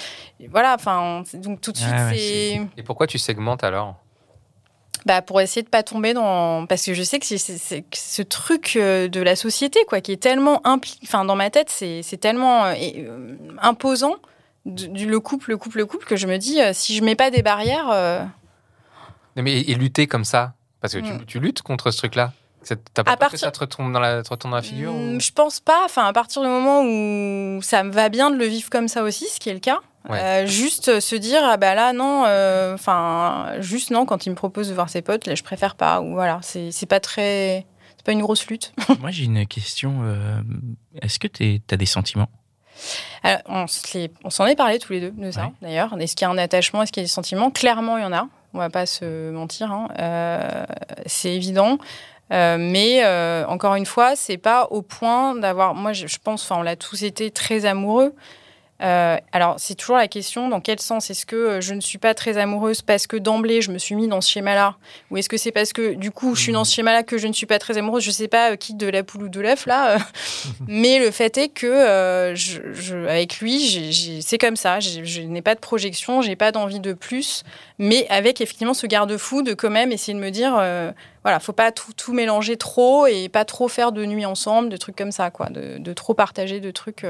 [0.52, 1.24] Voilà, enfin.
[1.34, 2.62] on- Donc, tout de suite, Ah ouais, c'est.
[2.78, 3.96] Et pourquoi tu segmentes alors?
[5.06, 8.74] Bah, pour essayer de pas tomber dans parce que je sais que c'est- ce truc
[8.76, 11.00] euh, de la société quoi qui est tellement impli...
[11.04, 14.16] enfin dans ma tête c'est tellement euh, imposant
[14.70, 17.16] du, le couple le couple le couple que je me dis euh, si je mets
[17.16, 18.24] pas des barrières euh,
[19.36, 21.26] Non, mais et lutter comme ça Parce que tu, Mm.
[21.26, 22.32] tu luttes contre ce truc-là.
[22.62, 24.58] C'est- T'as pas À peur que partir- ça te retombe dans la, te retombe dans
[24.58, 27.92] la figure hmm, ou- je pense pas enfin à partir du moment où ça me
[27.92, 29.80] va bien de le vivre comme ça aussi ce qui est le cas
[30.10, 30.20] Ouais.
[30.20, 34.36] euh, juste se dire ah bah là non euh, enfin juste non quand il me
[34.36, 37.66] propose de voir ses potes là je préfère pas ou voilà c'est c'est pas très
[37.98, 40.00] c'est pas une grosse lutte Moi, j'ai une question.
[40.04, 40.42] euh,
[41.02, 42.30] Est-ce que tu as des sentiments?
[43.24, 43.42] Alors,
[44.24, 45.52] on s'en est parlé tous les deux de ça, Ouais.
[45.62, 45.96] d'ailleurs.
[46.00, 46.82] Est-ce qu'il y a un attachement?
[46.84, 47.52] Est-ce qu'il y a des sentiments?
[47.52, 48.28] Clairement, il y en a.
[48.54, 49.72] On va pas se mentir.
[49.72, 49.88] hein.
[50.00, 50.66] Euh,
[51.06, 51.78] c'est évident.
[52.32, 55.74] Euh, mais euh, encore une fois, c'est pas au point d'avoir.
[55.76, 58.14] Moi, je, je pense, enfin, on l'a tous été très amoureux.
[58.82, 61.98] Euh, alors, c'est toujours la question dans quel sens Est-ce que euh, je ne suis
[61.98, 64.78] pas très amoureuse parce que d'emblée je me suis mis dans ce schéma-là?
[65.12, 67.28] Ou est-ce que c'est parce que du coup je suis dans ce schéma-là que je
[67.28, 68.04] ne suis pas très amoureuse?
[68.04, 69.96] Je sais pas euh, qui de la poule ou de l'œuf là.
[69.96, 70.00] euh.
[70.68, 74.80] Mais le fait est que je, je- avec lui, c'est comme ça.
[74.80, 77.44] Je n'ai pas de projection, j'ai pas d'envie de plus.
[77.80, 80.52] Mais avec effectivement ce garde-fou de quand même essayer de me dire,
[81.24, 84.78] voilà, faut pas tout, tout mélanger trop et pas trop faire de nuit ensemble, de
[84.78, 87.06] trucs comme ça, quoi, de, de trop partager de trucs.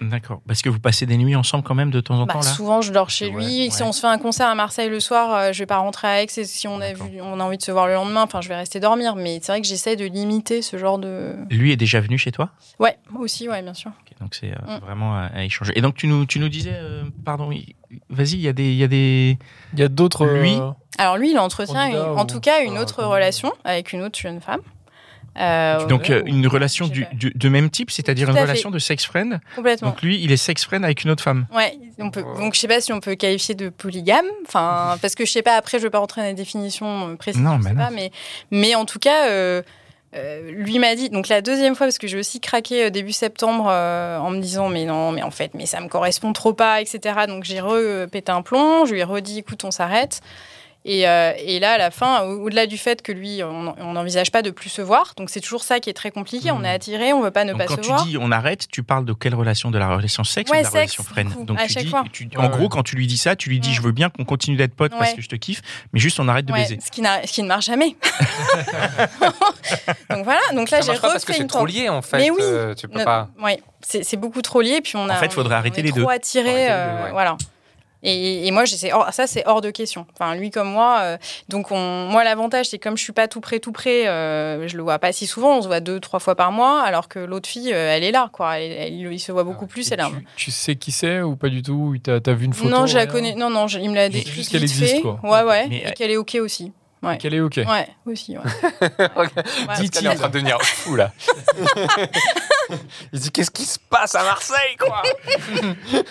[0.00, 0.40] D'accord.
[0.46, 2.46] Parce que vous passez des nuits ensemble quand même de temps en bah, temps là
[2.46, 3.70] souvent, je dors chez Ouais, lui.
[3.70, 3.88] Si ouais.
[3.88, 6.22] on se fait un concert à Marseille le soir, euh, je vais pas rentrer à
[6.22, 6.26] Aix.
[6.38, 7.06] Et si on a, D'accord.
[7.08, 9.14] vu, on a envie de se voir le lendemain, enfin, je vais rester dormir.
[9.16, 11.34] Mais c'est vrai que j'essaie de limiter ce genre de.
[11.50, 12.50] Lui est déjà venu chez toi?
[12.78, 13.90] Ouais, moi aussi, ouais, bien sûr.
[14.20, 14.80] Donc c'est euh, Mm.
[14.84, 15.72] vraiment à, à échanger.
[15.76, 17.74] Et donc tu nous, tu nous disais, euh, pardon, il-
[18.10, 19.38] vas-y, il y a des, il y a des.
[19.74, 20.26] Il y a d'autres.
[20.26, 24.02] Lui euh, Alors lui, il entretient, en ou- tout cas, une autre relation avec une
[24.02, 24.60] autre jeune femme.
[25.38, 29.04] Euh, donc euh, une relation du, du- de même type, c'est-à-dire une relation de sex
[29.06, 29.40] friend.
[29.54, 29.90] complètement.
[29.90, 31.46] Donc lui, il est sex friend avec une autre femme.
[31.54, 35.14] Ouais, on peut, donc je sais pas si on peut qualifier de polygame, enfin parce
[35.14, 37.58] que je sais pas après je vais pas rentrer dans les définitions euh, précises, Non,
[37.58, 37.84] je mais sais non.
[37.84, 38.10] pas, mais
[38.50, 39.62] mais en tout cas euh,
[40.16, 43.12] euh, lui m'a dit donc la deuxième fois parce que j'ai aussi craqué euh, début
[43.12, 46.52] septembre euh, en me disant mais non mais en fait mais ça me correspond trop
[46.52, 50.20] pas etc donc j'ai repété un plomb, je lui ai redit écoute on s'arrête.
[50.86, 54.32] Et, euh, et là, à la fin, au- au-delà du fait que lui, on n'envisage
[54.32, 56.50] pas de plus se voir, donc c'est toujours ça qui est très compliqué.
[56.52, 58.06] On est attiré, on veut pas ne Donc pas quand se tu voir.
[58.06, 59.70] dis on arrête, tu parles de quelle relation?
[59.70, 61.44] De la relation sexe Ouais, ou de la sexe, relation friend?
[61.44, 62.04] Donc à tu chaque dis, fois.
[62.10, 62.68] tu- Ouais, en gros, ouais.
[62.70, 64.92] quand tu lui dis ça, tu lui dis je veux bien qu'on continue d'être potes
[64.98, 65.60] parce que je te kiffe,
[65.92, 66.78] mais juste on arrête de Ouais, baiser.
[66.82, 67.94] ce, qui n'a- ce qui ne marche jamais.
[70.10, 72.18] donc voilà, donc là j'ai pas parce que refait c'est une trop lié en fait.
[72.18, 72.38] Mais oui.
[72.40, 73.28] euh, tu peux No- pas.
[73.42, 74.80] Ouais, c'est beaucoup trop lié.
[74.82, 75.16] Puis on a.
[75.16, 76.08] En fait, faudrait on- arrêter on est les trop deux.
[76.08, 76.52] attiré.
[76.54, 77.10] Les euh, ouais.
[77.12, 77.36] Voilà.
[78.02, 80.06] Et, et moi, ça, c'est hors de question.
[80.14, 80.98] Enfin, lui comme moi.
[81.02, 84.08] euh, donc, on, moi, l'avantage, c'est que comme je suis pas tout près, tout près,
[84.08, 85.58] euh, je le vois pas si souvent.
[85.58, 88.10] On se voit deux, trois fois par mois, alors que l'autre fille, euh, elle est
[88.12, 88.58] là, quoi.
[88.58, 89.90] Elle, elle- il se voit beaucoup plus.
[89.92, 91.94] Elle a- tu, tu sais qui c'est ou pas du tout?
[92.02, 93.34] Tu as, vu une photo non, je la connais.
[93.34, 95.00] Non, non, je- il me l'a décrit juste qu'elle existe, fait.
[95.02, 95.20] quoi.
[95.22, 95.66] Ouais, ouais.
[95.68, 96.72] Mais, et euh, qu'elle est ok aussi.
[97.02, 97.16] Ouais.
[97.18, 97.56] Qu'elle est ok.
[97.66, 98.36] Ouais, aussi.
[98.36, 98.44] Ouais.
[99.16, 99.26] Ouais.
[99.78, 101.12] Il est en train de devenir fou là.
[103.12, 105.02] il dit qu'est-ce qui se passe à Marseille quoi?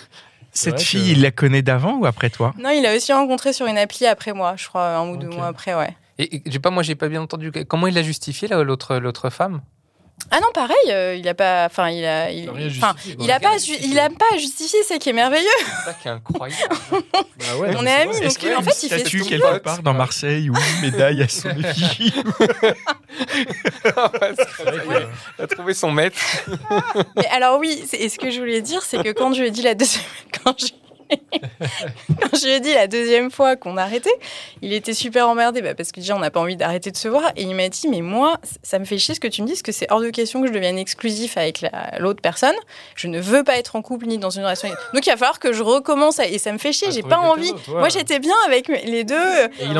[0.60, 2.54] Cette fille, que- il la connaît d'avant ou après toi?
[2.60, 5.30] Non, il a aussi rencontré sur une appli après moi, je crois, un ou deux
[5.30, 5.95] mois après, ouais.
[6.17, 8.98] Et, et j'ai pas moi j'ai pas bien entendu comment il l'a justifié là l'autre
[8.98, 9.62] l'autre femme?
[10.32, 13.39] Ah non, pareil, euh, il a pas, enfin, il a, il, Il enfin, il a
[13.39, 15.47] pas, il a pas justifié, c'est qui est merveilleux.
[15.58, 16.75] C'est ça qui est incroyable.
[17.39, 19.60] Bah ouais, On est amis, donc a en fait, il fait ce qu'il quelque veut.
[19.60, 22.13] part dans Marseille ou une médaille à son effigie
[23.86, 26.19] il a trouvé son maître.
[27.15, 29.51] Mais alors oui, et ce que je voulais dire, c'est que quand je lui ai
[29.51, 30.03] dit la deuxième,
[30.43, 30.67] quand je,
[32.22, 34.13] quand je lui ai dit la deuxième fois qu'on arrêtait,
[34.62, 37.08] il était super emmerdé bah, parce que déjà on n'a pas envie d'arrêter de se
[37.08, 39.48] voir et il m'a dit mais moi ça me fait chier ce que tu me
[39.48, 42.56] dis parce que c'est hors de question que je devienne exclusif avec la- l'autre personne.
[42.95, 44.69] Je ne veux pas être en couple ni dans une relation.
[44.93, 46.91] Donc il va falloir que je recommence à- et ça me fait chier.
[46.91, 47.52] J'ai pas envie.
[47.80, 49.15] Moi j'étais bien avec les deux.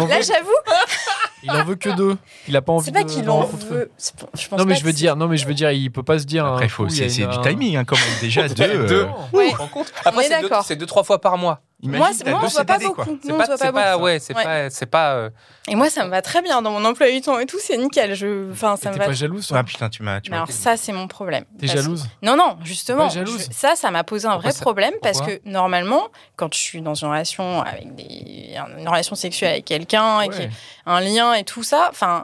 [0.08, 0.50] Là j'avoue,
[1.44, 2.18] il en veut que deux.
[2.48, 3.92] Il a pas envie c'est pas de- qu'il en veut.
[3.98, 5.92] C'est pas- Je pense Non mais je veux dire, non mais je veux dire, il
[5.92, 6.46] peut pas se dire.
[6.46, 8.56] Après, faut, il y a c'est du un- timing, hein, comme déjà Deux.
[8.88, 8.96] deux.
[9.04, 10.30] Euh, On Après
[10.64, 11.62] c'est deux trois fois par mois.
[11.82, 13.18] Imagine, Moi, moi, on se voit pas beaucoup.
[13.24, 14.06] C'est pas, pas pas beaucoup.
[14.06, 14.44] ouais, c'est Ouais.
[14.44, 15.30] pas c'est pas euh,
[15.68, 17.78] Et moi, ça me va très bien dans mon emploi du temps et tout, c'est
[17.78, 18.16] nickel.
[18.16, 19.06] Je, enfin, ça Et me T'es va.
[19.08, 20.20] pas jalouse toi Ah putain, tu m'as.
[20.32, 21.46] alors ça, c'est mon problème.
[21.60, 23.08] T'es Parce- jalouse Non, non, justement.
[23.08, 26.08] Pas jalouse je- ça, ça m'a posé un Pourquoi vrai ça- problème parce que normalement,
[26.36, 30.50] quand je suis dans une relation avec des, une relation sexuelle avec quelqu'un, et Ouais.
[30.86, 32.24] un lien et tout ça, enfin,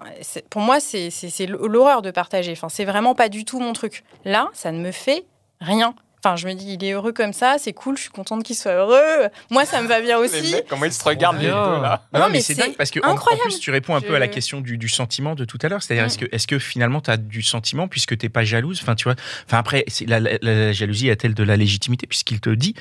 [0.50, 1.10] pour moi, c'est
[1.48, 2.52] l'horreur de partager.
[2.52, 4.04] Enfin, c'est vraiment pas du tout mon truc.
[4.26, 5.26] Là, ça ne me fait
[5.62, 5.94] rien.
[6.26, 8.56] Enfin, je me dis, il est heureux comme ça, c'est cool, je suis contente qu'il
[8.56, 9.30] soit heureux.
[9.52, 10.52] Moi, ça me va bien les aussi.
[10.54, 11.82] mecs comment ils se regardent les deux bien.
[11.84, 12.02] là.
[12.12, 14.16] Ah Non, non, mais mais c'est dingue parce que en- plus tu réponds un peu
[14.16, 15.84] à la question du, du sentiment de tout à l'heure.
[15.84, 16.08] C'est-à-dire Mm.
[16.08, 18.80] est-ce que est-ce que finalement tu as du sentiment puisque t'es pas jalouse?
[18.82, 19.14] Enfin tu vois.
[19.46, 22.74] Enfin après la, la- la jalousie a-t-elle de la légitimité puisqu'il te dit?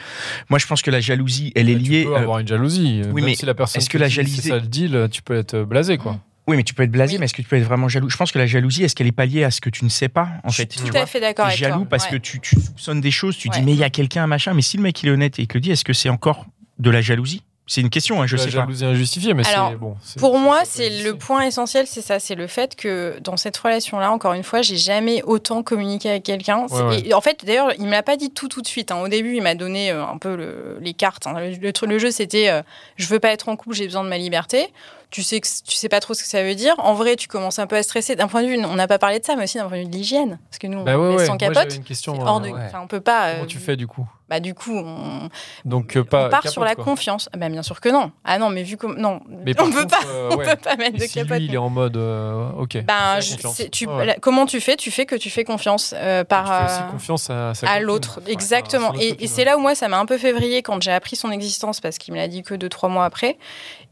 [0.48, 2.04] Moi je pense que la jalousie elle est Bah, tu liée.
[2.04, 3.02] peux euh, avoir une jalousie.
[3.04, 4.62] oui, Même mais si la personne est-ce que te la dit, jalousie- C'est ça le
[4.62, 6.18] deal, tu peux être blasé quoi.
[6.46, 7.18] Oui mais tu peux être blasé Oui.
[7.20, 8.10] mais est-ce que tu peux être vraiment jaloux?
[8.10, 9.88] Je pense que la jalousie est-ce qu'elle est pas liée à ce que tu ne
[9.90, 10.72] sais pas en Je fait?
[10.72, 11.02] suis tu tout vois?
[11.02, 11.86] à fait d'accord avec jaloux toi.
[11.90, 12.10] parce Ouais.
[12.12, 13.56] que tu, tu soupçonnes des choses, tu Ouais.
[13.58, 14.52] dis mais il y a quelqu'un machin.
[14.54, 16.44] Mais si le mec il est honnête et qu'il le dit, est-ce que c'est encore
[16.78, 17.42] de la jalousie?
[17.66, 18.56] C'est une question, hein, je la sais pas.
[18.58, 19.96] jalousie injustifiée, mais Alors, c'est bon.
[20.18, 24.10] Pour moi, c'est le point essentiel, c'est ça, c'est le fait que dans cette relation-là,
[24.12, 26.66] encore une fois, j'ai jamais autant communiqué avec quelqu'un.
[26.66, 28.92] Ouais, en fait, d'ailleurs, il me l'a pas dit tout tout de suite.
[28.92, 28.98] hein.
[29.00, 31.26] Au début, il m'a donné euh, un peu le- les cartes.
[31.26, 31.32] hein.
[31.40, 32.60] Le, le jeu, c'était euh,
[32.96, 34.66] je veux pas être en couple, j'ai besoin de ma liberté.
[35.10, 36.74] Tu sais que tu sais pas trop ce que ça veut dire.
[36.78, 38.16] En vrai, tu commences un peu à stresser.
[38.16, 39.82] D'un point de vue, on n'a pas parlé de ça, mais aussi d'un point de
[39.84, 41.26] vue de l'hygiène, parce que nous, Bah on ouais, ouais.
[41.26, 41.74] sans capote.
[41.76, 42.14] une question.
[42.20, 42.60] euh, hors de, ouais.
[42.66, 43.30] enfin, on peut pas.
[43.32, 44.08] Comment euh, tu fais du coup?
[44.28, 45.28] Bah du coup, on,
[45.66, 46.82] Donc euh, pas on part capote, sur la quoi.
[46.84, 47.28] confiance.
[47.34, 48.10] Ah, bah, bien sûr que non.
[48.24, 50.46] Ah non, mais vu comme non, Mais on peut contre, pas, euh, on ouais.
[50.46, 51.38] peut pas mettre Et de si capote.
[51.38, 52.78] lui, il est en mode euh, ok.
[52.84, 54.06] Ben, je- tu- Ouais.
[54.06, 54.76] la- comment tu fais?
[54.76, 58.20] Tu fais que tu fais confiance euh, par Tu fais aussi euh, confiance à, l'autre.
[58.24, 58.94] Ouais, Exactement.
[58.98, 59.44] et c'est ouais.
[59.44, 62.14] là où moi, ça m'a un peu février quand j'ai appris son existence parce qu'il
[62.14, 63.36] me l'a dit que deux, trois mois après.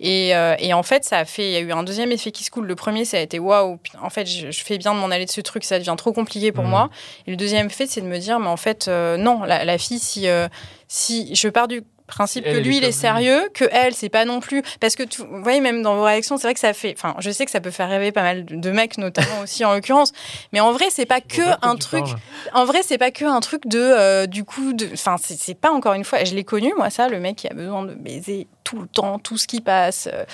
[0.00, 1.46] Et, euh, et en fait, ça a fait.
[1.50, 2.64] Il y a eu un deuxième effet qui se coule.
[2.66, 5.26] Le premier, ça a été waouh, en fait, je, je fais bien de m'en aller
[5.26, 6.70] de ce truc, ça devient trop compliqué pour Mhm.
[6.70, 6.90] moi.
[7.26, 9.76] Et le deuxième fait, c'est de me dire, mais en fait, euh, non, la, la
[9.76, 10.48] fille, si, euh,
[10.88, 14.24] si je pars du principe Elle, que lui il est sérieux que elle c'est pas
[14.24, 16.72] non plus parce que tu- vous voyez même dans vos réactions c'est vrai que ça
[16.72, 19.64] fait enfin je sais que ça peut faire rêver pas mal de, mecs notamment aussi
[19.64, 20.12] en l'occurrence
[20.52, 22.18] mais en vrai c'est pas que un truc parles.
[22.54, 25.54] en vrai, c'est pas que un truc de, euh, du coup, de, enfin, c'est c'est
[25.54, 26.24] pas encore une fois.
[26.24, 29.18] Je l'ai connu, moi, ça, le mec qui a besoin de baiser tout le temps,
[29.18, 30.08] tout ce qui passe.
[30.12, 30.24] euh.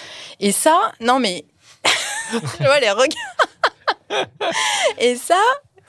[0.40, 1.44] Et ça, non mais,
[2.33, 3.11] je vois les regards.
[4.98, 5.35] Et ça,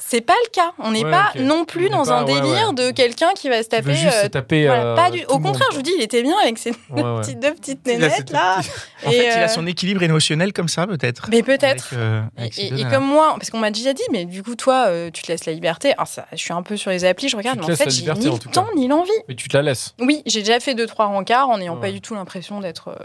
[0.10, 0.72] c'est pas le cas.
[0.80, 2.74] On n'est Ouais, pas non On plus dans pas- un délire ouais.
[2.74, 3.94] de quelqu'un qui va se taper.
[3.94, 4.66] juste se euh, taper.
[4.66, 5.22] voilà, euh, pas du...
[5.22, 7.04] tout Au monde, contraire, je vous dis, il était bien avec ses Ouais, ouais.
[7.22, 8.58] petites, deux petites nénettes là.
[9.06, 11.28] En Et, fait, il euh, a son équilibre émotionnel comme ça, peut-être.
[11.30, 11.92] Mais peut-être.
[11.94, 12.22] Euh,
[12.58, 15.32] Et, comme moi, parce qu'on m'a déjà dit, mais du coup, toi, euh, tu te
[15.32, 15.94] laisses la liberté.
[15.94, 17.86] Alors, ça, je suis un peu sur les applis, je regarde, mais en laisses fait,
[17.86, 19.12] la j'ai ni le temps ni l'envie.
[19.28, 19.94] Mais tu te la laisses.
[20.00, 22.96] Oui, j'ai déjà fait deux, trois rencarts en n'ayant pas du tout l'impression d'être euh,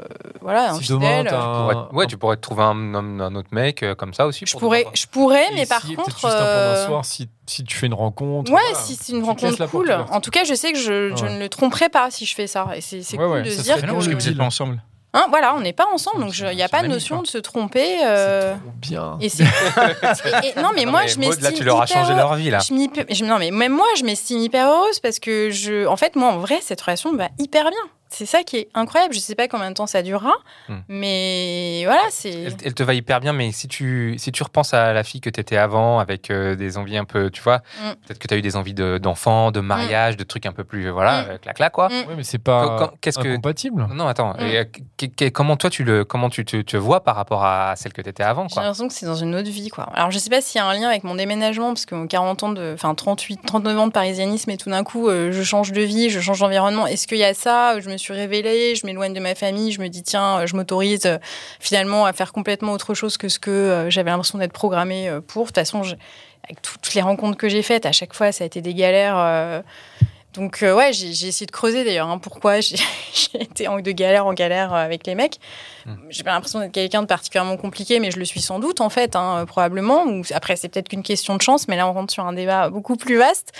[0.40, 1.88] voilà, un.
[1.92, 4.44] ouais, tu pourrais te trouver un, autre mec euh, comme ça aussi.
[4.46, 4.60] je pour
[5.10, 6.18] pourrais, mais par contre.
[7.02, 8.52] Si, si tu fais une rencontre.
[8.52, 8.78] Ouais, voilà.
[8.78, 9.90] si c'est une rencontre cool.
[10.10, 12.68] En tout cas, je sais que je, ne le tromperai pas si je fais ça.
[12.76, 14.04] Et c'est Ouais, cool ouais, de se dire Mais non, que.
[14.04, 14.82] que vous n'êtes pas ensemble.
[15.16, 17.22] Hein, voilà, on n'est pas ensemble, donc il n'y a pas de notion quoi.
[17.22, 17.98] de se tromper.
[18.04, 19.16] euh, Trop bien.
[19.20, 19.44] Et c'est.
[19.44, 19.48] et-
[20.58, 21.44] et- non, mais Non, moi, mais je m'estime.
[21.44, 22.58] Là, tu leur as hyper changé leur vie, là.
[22.58, 25.86] Je m'y- je- non, mais même moi, je m'estime hyper heureuse parce que je.
[25.86, 27.78] En fait, moi, en vrai, cette relation me va hyper bien.
[28.14, 29.12] C'est ça qui est incroyable.
[29.14, 30.32] Je sais pas combien de temps ça durera,
[30.68, 30.78] Hmm.
[30.88, 32.30] mais voilà, c'est.
[32.30, 35.20] Elle, elle te va hyper bien, mais si tu, si tu repenses à la fille
[35.20, 37.90] que tu étais avant, avec euh, des envies un peu, tu vois, Mm.
[38.06, 40.64] peut-être que tu as eu des envies de- d'enfants, de, mariage, de trucs un peu
[40.64, 41.88] plus, euh, voilà, clac-clac, quoi.
[41.88, 43.86] Ouais, mais c'est pas qu'est-ce que- incompatible.
[43.92, 44.34] Non, attends.
[44.38, 44.64] Et, euh,
[44.96, 47.92] qu- qu- comment toi, tu, le, comment tu te, te vois par rapport à celle
[47.92, 49.84] que tu étais avant, J'ai l'impression que c'est dans une autre vie, quoi.
[49.94, 52.06] Alors, je sais pas s'il y a un lien avec mon déménagement, parce que mon
[52.06, 55.42] 40 ans de, enfin, 38, 39 ans de parisianisme, et tout d'un coup, euh, je
[55.42, 56.86] change de vie, je change d'environnement.
[56.86, 57.80] Est-ce qu'il y a ça?
[57.80, 60.54] Je me suis révélée, je m'éloigne de ma famille, je me dis, tiens, euh, je
[60.56, 61.18] m'autorise euh,
[61.60, 65.42] finalement à faire complètement autre chose que ce que euh, j'avais l'impression d'être programmée pour.
[65.44, 65.94] De toute façon, je-
[66.44, 68.74] avec tout- toutes les rencontres que j'ai faites, à chaque fois, ça a été des
[68.74, 69.62] galères.
[70.34, 72.76] donc, ouais, j'ai essayé de creuser d'ailleurs hein, pourquoi j'ai
[73.40, 75.38] été en, de galère en galère avec les mecs.
[76.10, 78.90] J'ai pas l'impression d'être quelqu'un de particulièrement compliqué, mais je le suis sans doute en
[78.90, 80.04] fait, hein, probablement.
[80.04, 82.68] Ou après, c'est peut-être qu'une question de chance, mais là, on rentre sur un débat
[82.68, 83.52] beaucoup plus vaste.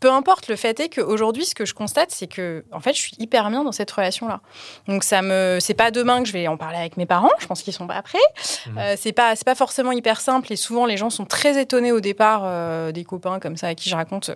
[0.00, 3.00] Peu importe, le fait est qu'aujourd'hui, ce que je constate, c'est que, en fait, je
[3.00, 4.40] suis hyper bien dans cette relation-là.
[4.88, 7.30] Donc, ça me, c'est pas demain que je vais en parler avec mes parents.
[7.38, 8.18] Je pense qu'ils sont pas prêts.
[8.66, 8.78] Mhm.
[8.78, 10.50] Euh, c'est pas, c'est pas forcément hyper simple.
[10.52, 13.74] Et souvent, les gens sont très étonnés au départ euh, des copains comme ça à
[13.74, 14.30] qui je raconte.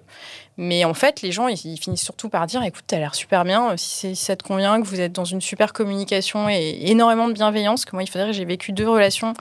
[0.58, 3.44] Mais en fait, les gens, ils, ils finissent surtout par dire, écoute, t'as l'air super
[3.44, 3.70] bien.
[3.70, 7.32] euh, si ça te convient, que vous êtes dans une super communication et énormément de
[7.32, 9.32] bienveillance, que moi, il faudrait que j'ai vécu deux relations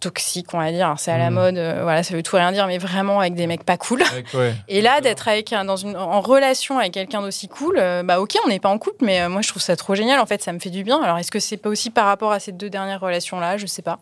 [0.00, 0.94] toxiques, on va dire.
[0.98, 1.34] C'est à la Mhm.
[1.34, 4.02] mode, euh, voilà, ça veut tout rien dire, mais vraiment avec des mecs pas cool.
[4.02, 4.54] Avec- ouais.
[4.68, 8.20] Et là, d'être avec un- dans une, en relation avec quelqu'un d'aussi cool, euh, bah
[8.20, 10.20] ok, on n'est pas en couple, mais euh, moi je trouve ça trop génial.
[10.20, 11.02] En fait, ça me fait du bien.
[11.02, 13.56] Alors, est-ce que c'est pas aussi par rapport à ces deux dernières relations-là?
[13.56, 13.98] Je sais pas.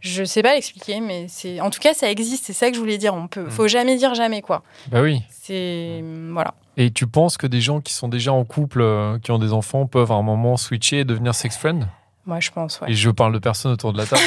[0.00, 2.44] Je sais pas l'expliquer, mais c'est, en tout cas, ça existe.
[2.46, 3.14] C'est ça que je voulais dire.
[3.14, 3.50] On peut, Mm.
[3.50, 4.62] faut jamais dire jamais quoi.
[4.92, 5.22] Bah oui.
[5.42, 6.54] C'est voilà.
[6.76, 9.52] Et tu penses que des gens qui sont déjà en couple, euh, qui ont des
[9.52, 11.88] enfants, peuvent à un moment switcher et devenir sex friend
[12.28, 12.90] Moi, je pense, ouais.
[12.90, 14.20] Et je parle de personnes autour de la table.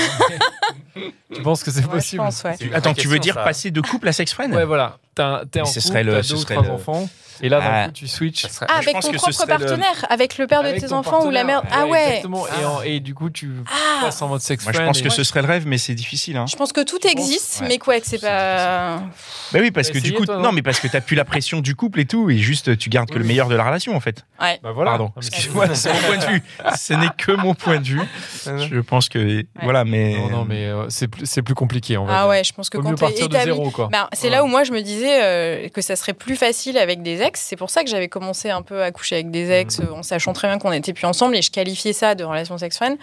[1.35, 2.57] tu penses que c'est Ouais, je possible pense, ouais.
[2.73, 3.43] Attends, tu veux question, dire ça.
[3.43, 4.51] passer de couple à sex friend?
[4.55, 4.97] Ouais, voilà.
[5.15, 7.09] T'as- T'es en Ce couple, serait le- t'as ce deux ou serait trois le- enfants,
[7.41, 7.85] et là, d'un Ah.
[7.87, 8.47] coup, tu switches.
[8.47, 11.31] Serait- Ah, je avec ton propre le- partenaire, avec le père de tes enfants ou
[11.31, 11.63] la mère.
[11.71, 12.01] Ah ouais.
[12.07, 12.45] Exactement.
[12.47, 14.05] Et, en- et du coup, tu Ah.
[14.05, 16.37] passes en mode sex Moi, je pense que ce serait le rêve, mais c'est difficile.
[16.37, 16.45] Hein.
[16.49, 17.67] Je pense que tout existe, Ouais.
[17.67, 18.97] mais quoi, que c'est C'est pas.
[19.51, 21.15] Bah oui, parce T'as que du coup, toi, non non, mais parce que t'as plus
[21.15, 23.65] la pression du couple et tout, et juste tu gardes que le meilleur de la
[23.65, 24.25] relation en fait.
[24.41, 24.59] Ouais.
[24.63, 24.91] Bah voilà.
[24.91, 26.43] Pardon, excuse-moi, c'est mon point de vue.
[26.77, 28.01] Ce n'est que mon point de vue.
[28.45, 31.97] Je pense que voilà, mais Non, non, mais euh, c'est plus, c'est plus compliqué.
[31.97, 33.89] Va Ah ouais, je pense que quand mieux t'es partir de zéro, quoi.
[33.91, 37.01] Ben, c'est là où moi je me disais euh, que ça serait plus facile avec
[37.01, 37.39] des ex.
[37.41, 39.83] C'est pour ça que j'avais commencé un peu à coucher avec des ex Mm.
[39.83, 42.57] euh, en sachant très bien qu'on n'était plus ensemble et je qualifiais ça de relation
[42.57, 42.97] sex-friend.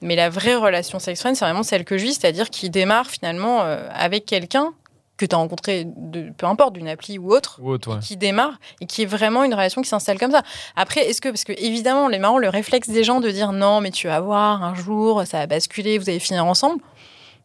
[0.00, 3.62] Mais la vraie relation sex-friend, c'est vraiment celle que je vis, c'est-à-dire qui démarre finalement
[3.62, 4.72] euh, avec quelqu'un
[5.16, 8.00] que tu as rencontré, de, peu importe, d'une appli ou autre, Ou autre, ouais.
[8.00, 10.42] qui démarre et qui est vraiment une relation qui s'installe comme ça.
[10.76, 13.80] Après, est-ce que, parce que évidemment, les marrants, le réflexe des gens de dire non,
[13.80, 16.80] mais tu vas voir, un jour, ça va basculer, vous allez finir ensemble.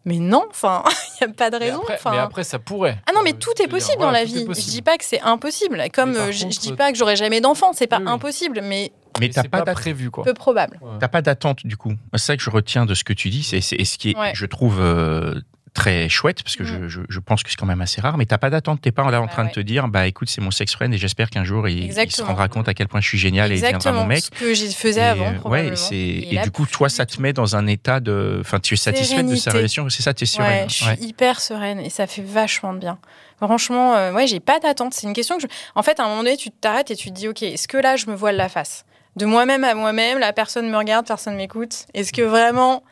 [0.05, 0.83] Mais non, enfin,
[1.21, 1.81] il n'y a pas de Mais raison.
[1.81, 2.97] après, mais après, ça pourrait.
[3.07, 4.45] Ah non, mais Euh, tout est possible voilà, dans la vie.
[4.49, 5.81] Je dis pas que c'est impossible.
[5.93, 8.11] Comme euh, je, je dis pas que j'aurai jamais d'enfants, c'est pas Oui, oui.
[8.11, 10.23] impossible, mais mais Mais t'as c'est pas pas prévu, quoi.
[10.23, 10.79] peu probable.
[10.81, 10.97] Ouais.
[10.99, 11.93] T'as pas d'attente du coup.
[12.15, 14.31] C'est ça que je retiens de ce que tu dis, c'est ce qui est, Ouais.
[14.33, 15.39] je trouve euh,
[15.73, 16.87] très chouette parce que je, Mm.
[16.87, 18.17] je, je pense que c'est quand même assez rare.
[18.17, 19.49] Mais t'as pas d'attente, t'es pas là en Bah train ouais.
[19.49, 22.11] de te dire, bah écoute, c'est mon sex friend et j'espère qu'un jour il, il
[22.11, 24.23] se rendra compte à quel point je suis génial et il deviendra mon mec.
[24.23, 25.69] Ce que je faisais Et, avant, euh, probablement.
[25.71, 28.59] ouais, c'est Et et, du coup toi ça te met dans un état de, enfin
[28.59, 30.63] tu es satisfaite de sa relation, c'est ça, tu es sereine.
[30.63, 32.99] Ouais, je suis hyper sereine et ça fait vachement de bien.
[33.37, 34.93] Franchement, euh, ouais, j'ai pas d'attente.
[34.93, 35.47] C'est une question que je.
[35.75, 37.75] En fait, à un moment donné, tu t'arrêtes et tu te dis, ok, est-ce que
[37.77, 38.85] là, je me voile la face?
[39.17, 41.85] De moi-même à moi-même, la personne me regarde, personne m'écoute.
[41.93, 42.83] Est-ce que vraiment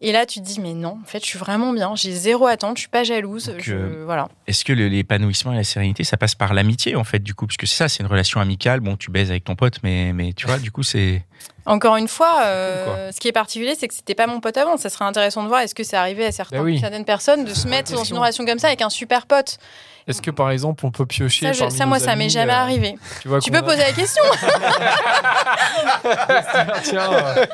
[0.00, 1.96] Et là, tu te dis, mais non, en fait, je suis vraiment bien.
[1.96, 3.46] J'ai zéro attente, je suis pas jalouse.
[3.46, 4.28] Donc, je- euh, Voilà.
[4.46, 7.56] Est-ce que l'épanouissement et la sérénité, ça passe par l'amitié en fait du coup, parce
[7.56, 8.78] que c'est ça, c'est une relation amicale.
[8.78, 11.24] Bon, tu baises avec ton pote, mais mais tu vois, du coup c'est
[11.66, 14.56] Encore une fois, euh, Cool, ce qui est particulier, c'est que c'était pas mon pote
[14.56, 14.76] avant.
[14.76, 16.78] Ça serait intéressant de voir est-ce que c'est arrivé à certains- oui.
[16.78, 19.58] certaines personnes de se mettre dans une relation comme ça avec un super pote?
[20.06, 22.28] Est-ce que par exemple, on peut piocher Ça, je- parmi ça, moi, nos ça m'est
[22.30, 22.94] jamais euh, arrivé.
[23.20, 24.22] Tu, vois Tu qu'on peux a- poser la question
[26.84, 27.44] tiens, euh,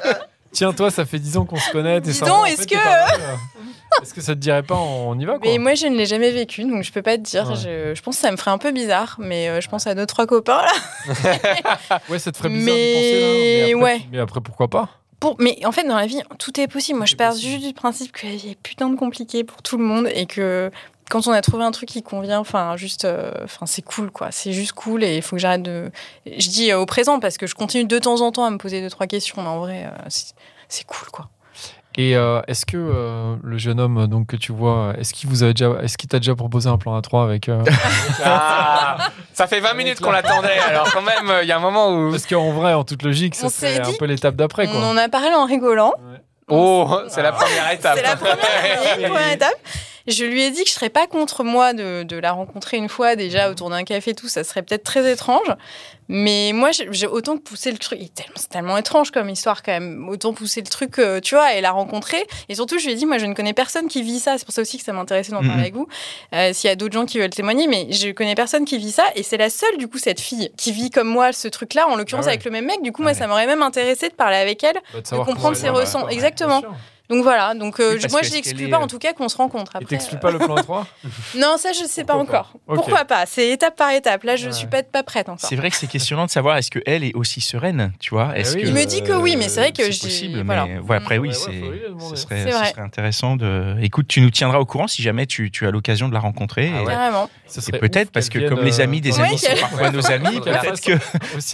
[0.54, 2.00] tiens, toi, ça fait 10 ans qu'on se connaît.
[2.00, 3.36] Dis donc, en est-ce que- euh.
[4.02, 6.06] Est-ce que ça te dirait pas on y va quoi Mais moi, je ne l'ai
[6.06, 7.48] jamais vécu, donc je peux pas te dire.
[7.48, 7.54] Ouais.
[7.56, 9.94] Je, je pense que ça me ferait un peu bizarre, mais euh, je pense à
[9.94, 10.72] deux, trois copains là.
[12.08, 13.26] Ouais, ça te ferait bizarre Mais d'y penser là.
[13.28, 14.02] Mais après, ouais.
[14.12, 14.88] mais après, pourquoi pas
[15.20, 15.36] Pour...
[15.38, 16.98] Mais en fait, dans la vie, tout est possible.
[16.98, 19.62] Moi, Tout je pars juste du principe que la vie est putain de compliquée pour
[19.62, 20.70] tout le monde et que
[21.10, 24.28] quand on a trouvé un truc qui convient, enfin, juste, euh, enfin, c'est cool, quoi.
[24.30, 25.90] C'est juste cool et il faut que j'arrête de.
[26.26, 28.58] Je dis euh, au présent parce que je continue de temps en temps à me
[28.58, 30.08] poser deux, trois questions, mais en vrai, euh,
[30.68, 31.28] c'est cool, quoi.
[31.96, 35.44] Et euh, est-ce que euh, le jeune homme donc que tu vois, est-ce qu'il vous
[35.44, 37.62] a déjà, est-ce qu'il t'a déjà proposé un plan A3 avec euh,
[38.24, 41.92] Ah, ça fait 20 minutes qu'on l'attendait, alors quand même, il y a un moment
[41.92, 42.10] où.
[42.10, 45.08] Parce qu'en vrai, en toute logique, ça c'est un peu l'étape d'après On en a
[45.08, 45.92] parlé en rigolant.
[46.48, 47.96] Oh, c'est la première étape.
[47.96, 49.54] C'est la première étape.
[50.06, 52.88] Je lui ai dit que je serais pas contre moi de, de la rencontrer une
[52.88, 54.28] fois déjà autour d'un café, tout.
[54.28, 55.48] Ça serait peut-être très étrange.
[56.08, 57.98] Mais moi, j'ai autant pousser le truc.
[58.34, 60.06] C'est tellement étrange comme histoire quand même.
[60.10, 62.26] Autant pousser le truc, euh, tu vois, et la rencontrer.
[62.50, 64.36] Et surtout, je lui ai dit, moi, je ne connais personne qui vit ça.
[64.36, 65.46] C'est pour ça aussi que ça m'intéressait d'en Mhm.
[65.48, 65.88] parler avec vous.
[66.34, 68.92] Euh, S'il y a d'autres gens qui veulent témoigner, mais je connais personne qui vit
[68.92, 69.04] ça.
[69.16, 71.96] Et c'est la seule, du coup, cette fille qui vit comme moi ce truc-là, en
[71.96, 72.32] l'occurrence Ah ouais.
[72.34, 72.82] avec le même mec.
[72.82, 74.76] Du coup, Ah moi, ça m'aurait même intéressé de parler avec elle.
[74.92, 75.84] Bah, de comprendre ses ouais.
[76.10, 76.60] Exactement.
[77.10, 79.72] Donc voilà, donc euh, moi je n'exclus pas est, en tout cas qu'on se rencontre.
[79.74, 80.86] Et Après, t'exclus euh, pas le plan 3
[81.36, 82.52] Non, ça je sais pas encore.
[82.66, 82.74] pas.
[82.74, 84.22] Pourquoi pas C'est étape par étape.
[84.24, 84.52] Là, je Ouais.
[84.52, 85.46] suis pas, pas prête encore.
[85.48, 88.36] C'est vrai que c'est questionnant de savoir est-ce qu'elle est aussi sereine, tu vois?
[88.38, 88.62] Est-ce oui.
[88.62, 90.42] que Il me dit que oui, mais c'est vrai que c'est j'ai- possible.
[90.46, 90.64] voilà.
[90.64, 93.76] Mais ouais, après, oui, Ouais, ce, serait, ce intéressant de.
[93.82, 96.72] Écoute, tu nous tiendras au courant si jamais tu, tu as l'occasion de la rencontrer.
[96.74, 100.40] Ah et- peut-être parce que comme les amis des euh, amis sont parfois nos amis,
[100.40, 100.92] peut-être que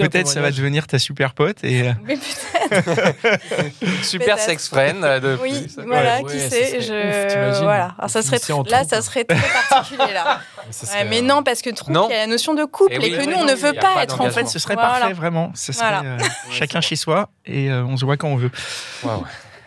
[0.02, 4.04] peut-être ça va devenir ta super pote et euh, Mais peut-être.
[4.04, 6.80] Super sex friend euh, de Oui, voilà, Ouais, qui sait.
[6.80, 7.50] Je...
[7.52, 7.94] ouf, voilà.
[7.98, 9.36] Alors, ça serait là, ça serait très
[9.68, 10.40] particulier là.
[10.94, 12.06] Ouais, mais euh, non, parce que troupe, Non.
[12.08, 13.44] il y a la notion de couple Eh et, oui, que oui, nous, non, on
[13.44, 15.00] ne veut pas pas être en fait ce serait Voilà.
[15.00, 15.50] parfait vraiment.
[15.54, 16.02] Ce serait Voilà.
[16.04, 16.18] euh,
[16.52, 18.50] chacun chez soi et euh, on se voit quand on veut.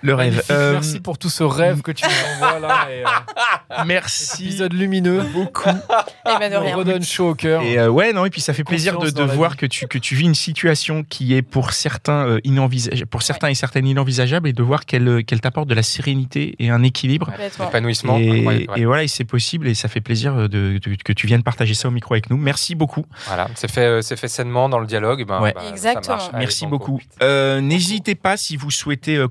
[0.04, 0.34] Le rêve.
[0.34, 0.52] magnifique.
[0.52, 2.88] Euh, Merci pour tout ce rêve que tu nous envoies là.
[2.92, 5.22] Et, euh, merci épisode lumineux.
[5.34, 5.70] beaucoup.
[5.70, 6.76] Eh ben, de On rien.
[6.76, 7.62] redonne chaud au cœur.
[7.64, 9.98] Et euh, ouais, non, et puis ça fait plaisir de, de voir que tu, que
[9.98, 14.48] tu vis une situation qui est pour certains euh, inenvisageable, pour certains et certaines inenvisageable,
[14.50, 17.32] et de voir qu'elle qu'elle t'apporte de la sérénité et un équilibre.
[17.68, 18.18] Épanouissement.
[18.18, 18.68] Et, ouais.
[18.76, 21.74] et voilà, et c'est possible, et ça fait plaisir de, de- que tu viennes partager
[21.74, 22.38] ça au micro avec nous.
[22.38, 23.06] Merci beaucoup.
[23.28, 25.22] Voilà, c'est fait, euh, c'est fait sainement dans le dialogue.
[25.22, 25.54] et Ben, Ouais.
[25.54, 26.18] bah, ça Exactement.
[26.18, 26.30] marche.
[26.34, 27.00] Merci beaucoup.
[27.22, 29.28] Euh, N'hésitez pas si vous souhaitez euh,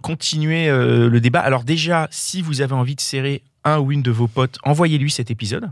[0.69, 1.41] euh, le débat.
[1.41, 5.11] Alors déjà, si vous avez envie de serrer un ou une de vos potes, envoyez-lui
[5.11, 5.71] cet épisode.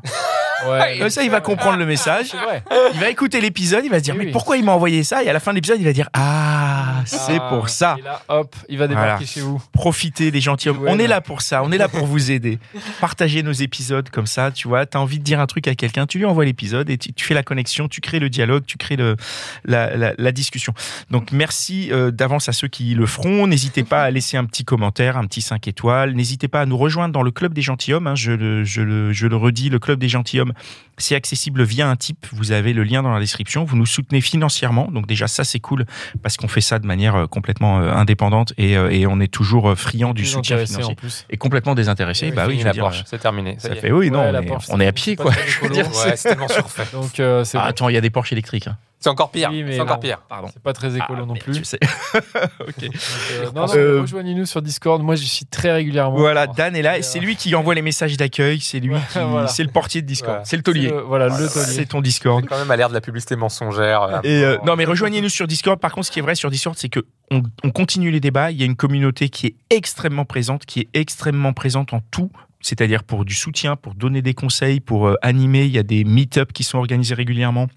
[0.69, 1.03] Ouais.
[1.03, 2.33] Euh, ça, il va comprendre le message.
[2.35, 2.63] Vrai.
[2.95, 4.33] Il va écouter l'épisode, il va se dire Oui, mais oui.
[4.33, 5.23] pourquoi il m'a envoyé ça?
[5.23, 7.97] Et à la fin de l'épisode, il va dire ah c'est Ah, pour ça.
[7.99, 9.27] Et là, hop, il va débarquer Voilà.
[9.27, 9.63] chez vous.
[9.73, 10.79] Profitez des gentilshommes.
[10.83, 12.59] Ouais, on est là pour ça, on est là pour vous aider.
[13.01, 14.87] Partagez nos épisodes comme ça, tu vois.
[14.87, 17.25] T'as envie de dire un truc à quelqu'un, tu lui envoies l'épisode et tu, tu
[17.25, 19.17] fais la connexion, tu crées le dialogue, tu crées le,
[19.65, 20.75] la, la- la discussion.
[21.11, 23.47] Donc merci euh, d'avance à ceux qui le feront.
[23.47, 26.13] N'hésitez pas à laisser un petit commentaire, un petit 5 étoiles.
[26.15, 28.07] N'hésitez pas à nous rejoindre dans le club des gentilshommes.
[28.07, 28.15] hein.
[28.15, 30.50] Je, le, je, le, je le redis, le club des gentilshommes,
[30.99, 32.27] c'est accessible via un type.
[32.33, 33.65] Vous avez le lien dans la description.
[33.65, 34.89] Vous nous soutenez financièrement.
[34.91, 35.87] Donc déjà ça c'est cool
[36.23, 39.33] parce qu'on fait ça de manière euh, complètement euh, indépendante et, euh, et on est
[39.33, 41.27] toujours friand du soutien financier en plus.
[41.31, 42.27] et complètement désintéressé.
[42.27, 43.57] Oui, bah oui, je la Porsche, c'est terminé.
[43.59, 45.31] ça fait oui, non, on, est, Porsche, on est à pied quoi.
[45.33, 45.75] très Je veux écolo.
[45.75, 46.87] dire, Ouais, c'est tellement surfait.
[46.93, 47.65] Donc, euh, Ah, bon.
[47.65, 48.67] attends, il y a des Porsche électriques.
[48.67, 48.77] hein.
[49.03, 49.49] C'est encore pire.
[49.51, 50.19] Oui, mais c'est encore pire.
[50.29, 50.49] Pardon.
[50.53, 51.55] C'est pas très écolo Ah, non plus.
[51.55, 51.79] tu sais.
[52.61, 52.85] ok.
[52.85, 52.95] Donc,
[53.33, 55.03] euh, non, non, Euh, rejoignez-nous sur Discord.
[55.03, 56.19] Moi, j'y suis très régulièrement.
[56.19, 58.61] Voilà, Dan est là et c'est lui qui envoie les messages d'accueil.
[58.61, 59.47] C'est lui Ouais, qui, voilà.
[59.49, 60.33] c'est le portier de Discord.
[60.35, 60.45] Voilà.
[60.45, 60.89] C'est le C'est taulier.
[60.91, 61.49] le- Voilà, le taulier.
[61.49, 62.45] C'est ton Discord.
[62.47, 64.03] Quand même à l'air de la publicité mensongère.
[64.03, 65.81] euh, Et euh, non, mais rejoignez-nous sur Discord.
[65.81, 68.51] Par contre, ce qui est vrai sur Discord, c'est que on, on continue les débats.
[68.51, 72.31] Il y a une communauté qui est extrêmement présente, qui est extrêmement présente en tout.
[72.63, 75.65] C'est-à-dire pour du soutien, pour donner des conseils, pour euh, animer.
[75.65, 77.69] Il y a des meet-up qui sont organisés régulièrement.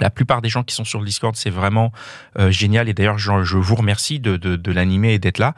[0.00, 1.92] La plupart des gens qui sont sur le Discord, c'est vraiment
[2.38, 2.88] euh, génial.
[2.88, 5.54] Et d'ailleurs, je, je vous remercie de, de, de l'animer et d'être là.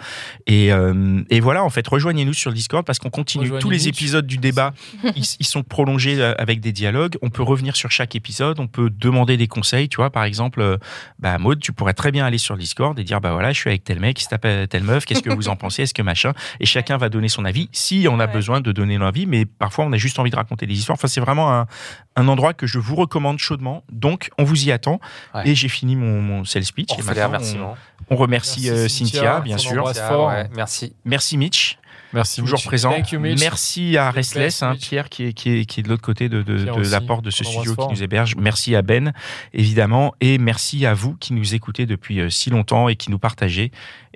[0.46, 3.51] Et, euh, et voilà, en fait, rejoignez-nous sur le Discord parce qu'on continue.
[3.61, 4.72] Tous les épisodes du débat,
[5.16, 7.16] ils, ils sont prolongés euh, avec des dialogues.
[7.22, 8.61] On peut revenir sur chaque épisode.
[8.61, 9.88] On peut demander des conseils.
[9.88, 10.79] Tu vois, par exemple,
[11.18, 13.59] bah, Maud, tu pourrais très bien aller sur le Discord et dire, bah voilà, je
[13.59, 15.05] suis avec tel mec, il s'appelle telle meuf.
[15.05, 16.33] Qu'est-ce que vous en pensez Est-ce que machin?
[16.61, 17.68] Et chacun va donner son avis.
[17.72, 18.35] Si on a Ouais.
[18.35, 20.94] besoin de donner l'avis, mais parfois on a juste envie de raconter des histoires.
[20.98, 21.66] Enfin, c'est vraiment un,
[22.18, 23.85] un endroit que je vous recommande chaudement.
[23.90, 25.00] Donc, on vous y attend.
[25.35, 25.48] Ouais.
[25.48, 26.90] Et j'ai fini mon, mon sales speech.
[26.92, 27.59] On Et fait les.
[27.61, 27.74] On,
[28.11, 29.78] on remercie Merci, euh, Cynthia, Cynthia, bien sûr.
[29.81, 30.28] embrasse fort.
[30.28, 30.94] ouais, merci.
[31.04, 31.78] Merci Mitch,
[32.12, 32.40] Merci.
[32.40, 32.66] toujours Mitch.
[32.66, 32.90] présent.
[32.90, 33.40] Thank you, Mitch.
[33.40, 34.77] Merci à Restless, hein.
[34.81, 37.31] Pierre qui est, qui est, qui est de l'autre côté de, de, la porte de
[37.31, 37.90] ce studio qui fort.
[37.92, 38.35] nous héberge.
[38.37, 39.12] Merci à Ben,
[39.53, 40.14] évidemment.
[40.21, 43.71] Et merci à vous qui nous écoutez depuis euh, si longtemps et qui nous partagez.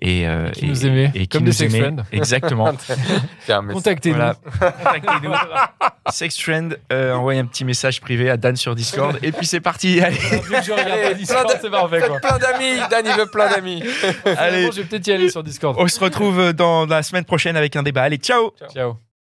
[0.04, 1.84] Et, euh, qui nous aimez, et qui comme nous des sex aimez.
[1.84, 2.04] friends.
[2.10, 2.72] Exactement.
[3.72, 4.16] Contactez-nous.
[4.16, 4.34] Voilà.
[4.60, 5.32] Contactez-nous.
[6.10, 9.16] Sex Friend, euh, envoyez un petit message privé à Dan sur Discord.
[9.22, 10.00] Et puis c'est parti.
[10.00, 12.18] Allez, c'est parfait quoi.
[12.18, 12.80] Plein d'amis.
[12.90, 13.82] Dan, il veut plein d'amis.
[14.24, 14.32] allez.
[14.34, 15.76] Finalement, Je vais peut-être y aller sur Discord.
[15.78, 18.02] On se retrouve dans la semaine prochaine avec un débat.
[18.02, 19.11] Allez, ciao Ciao.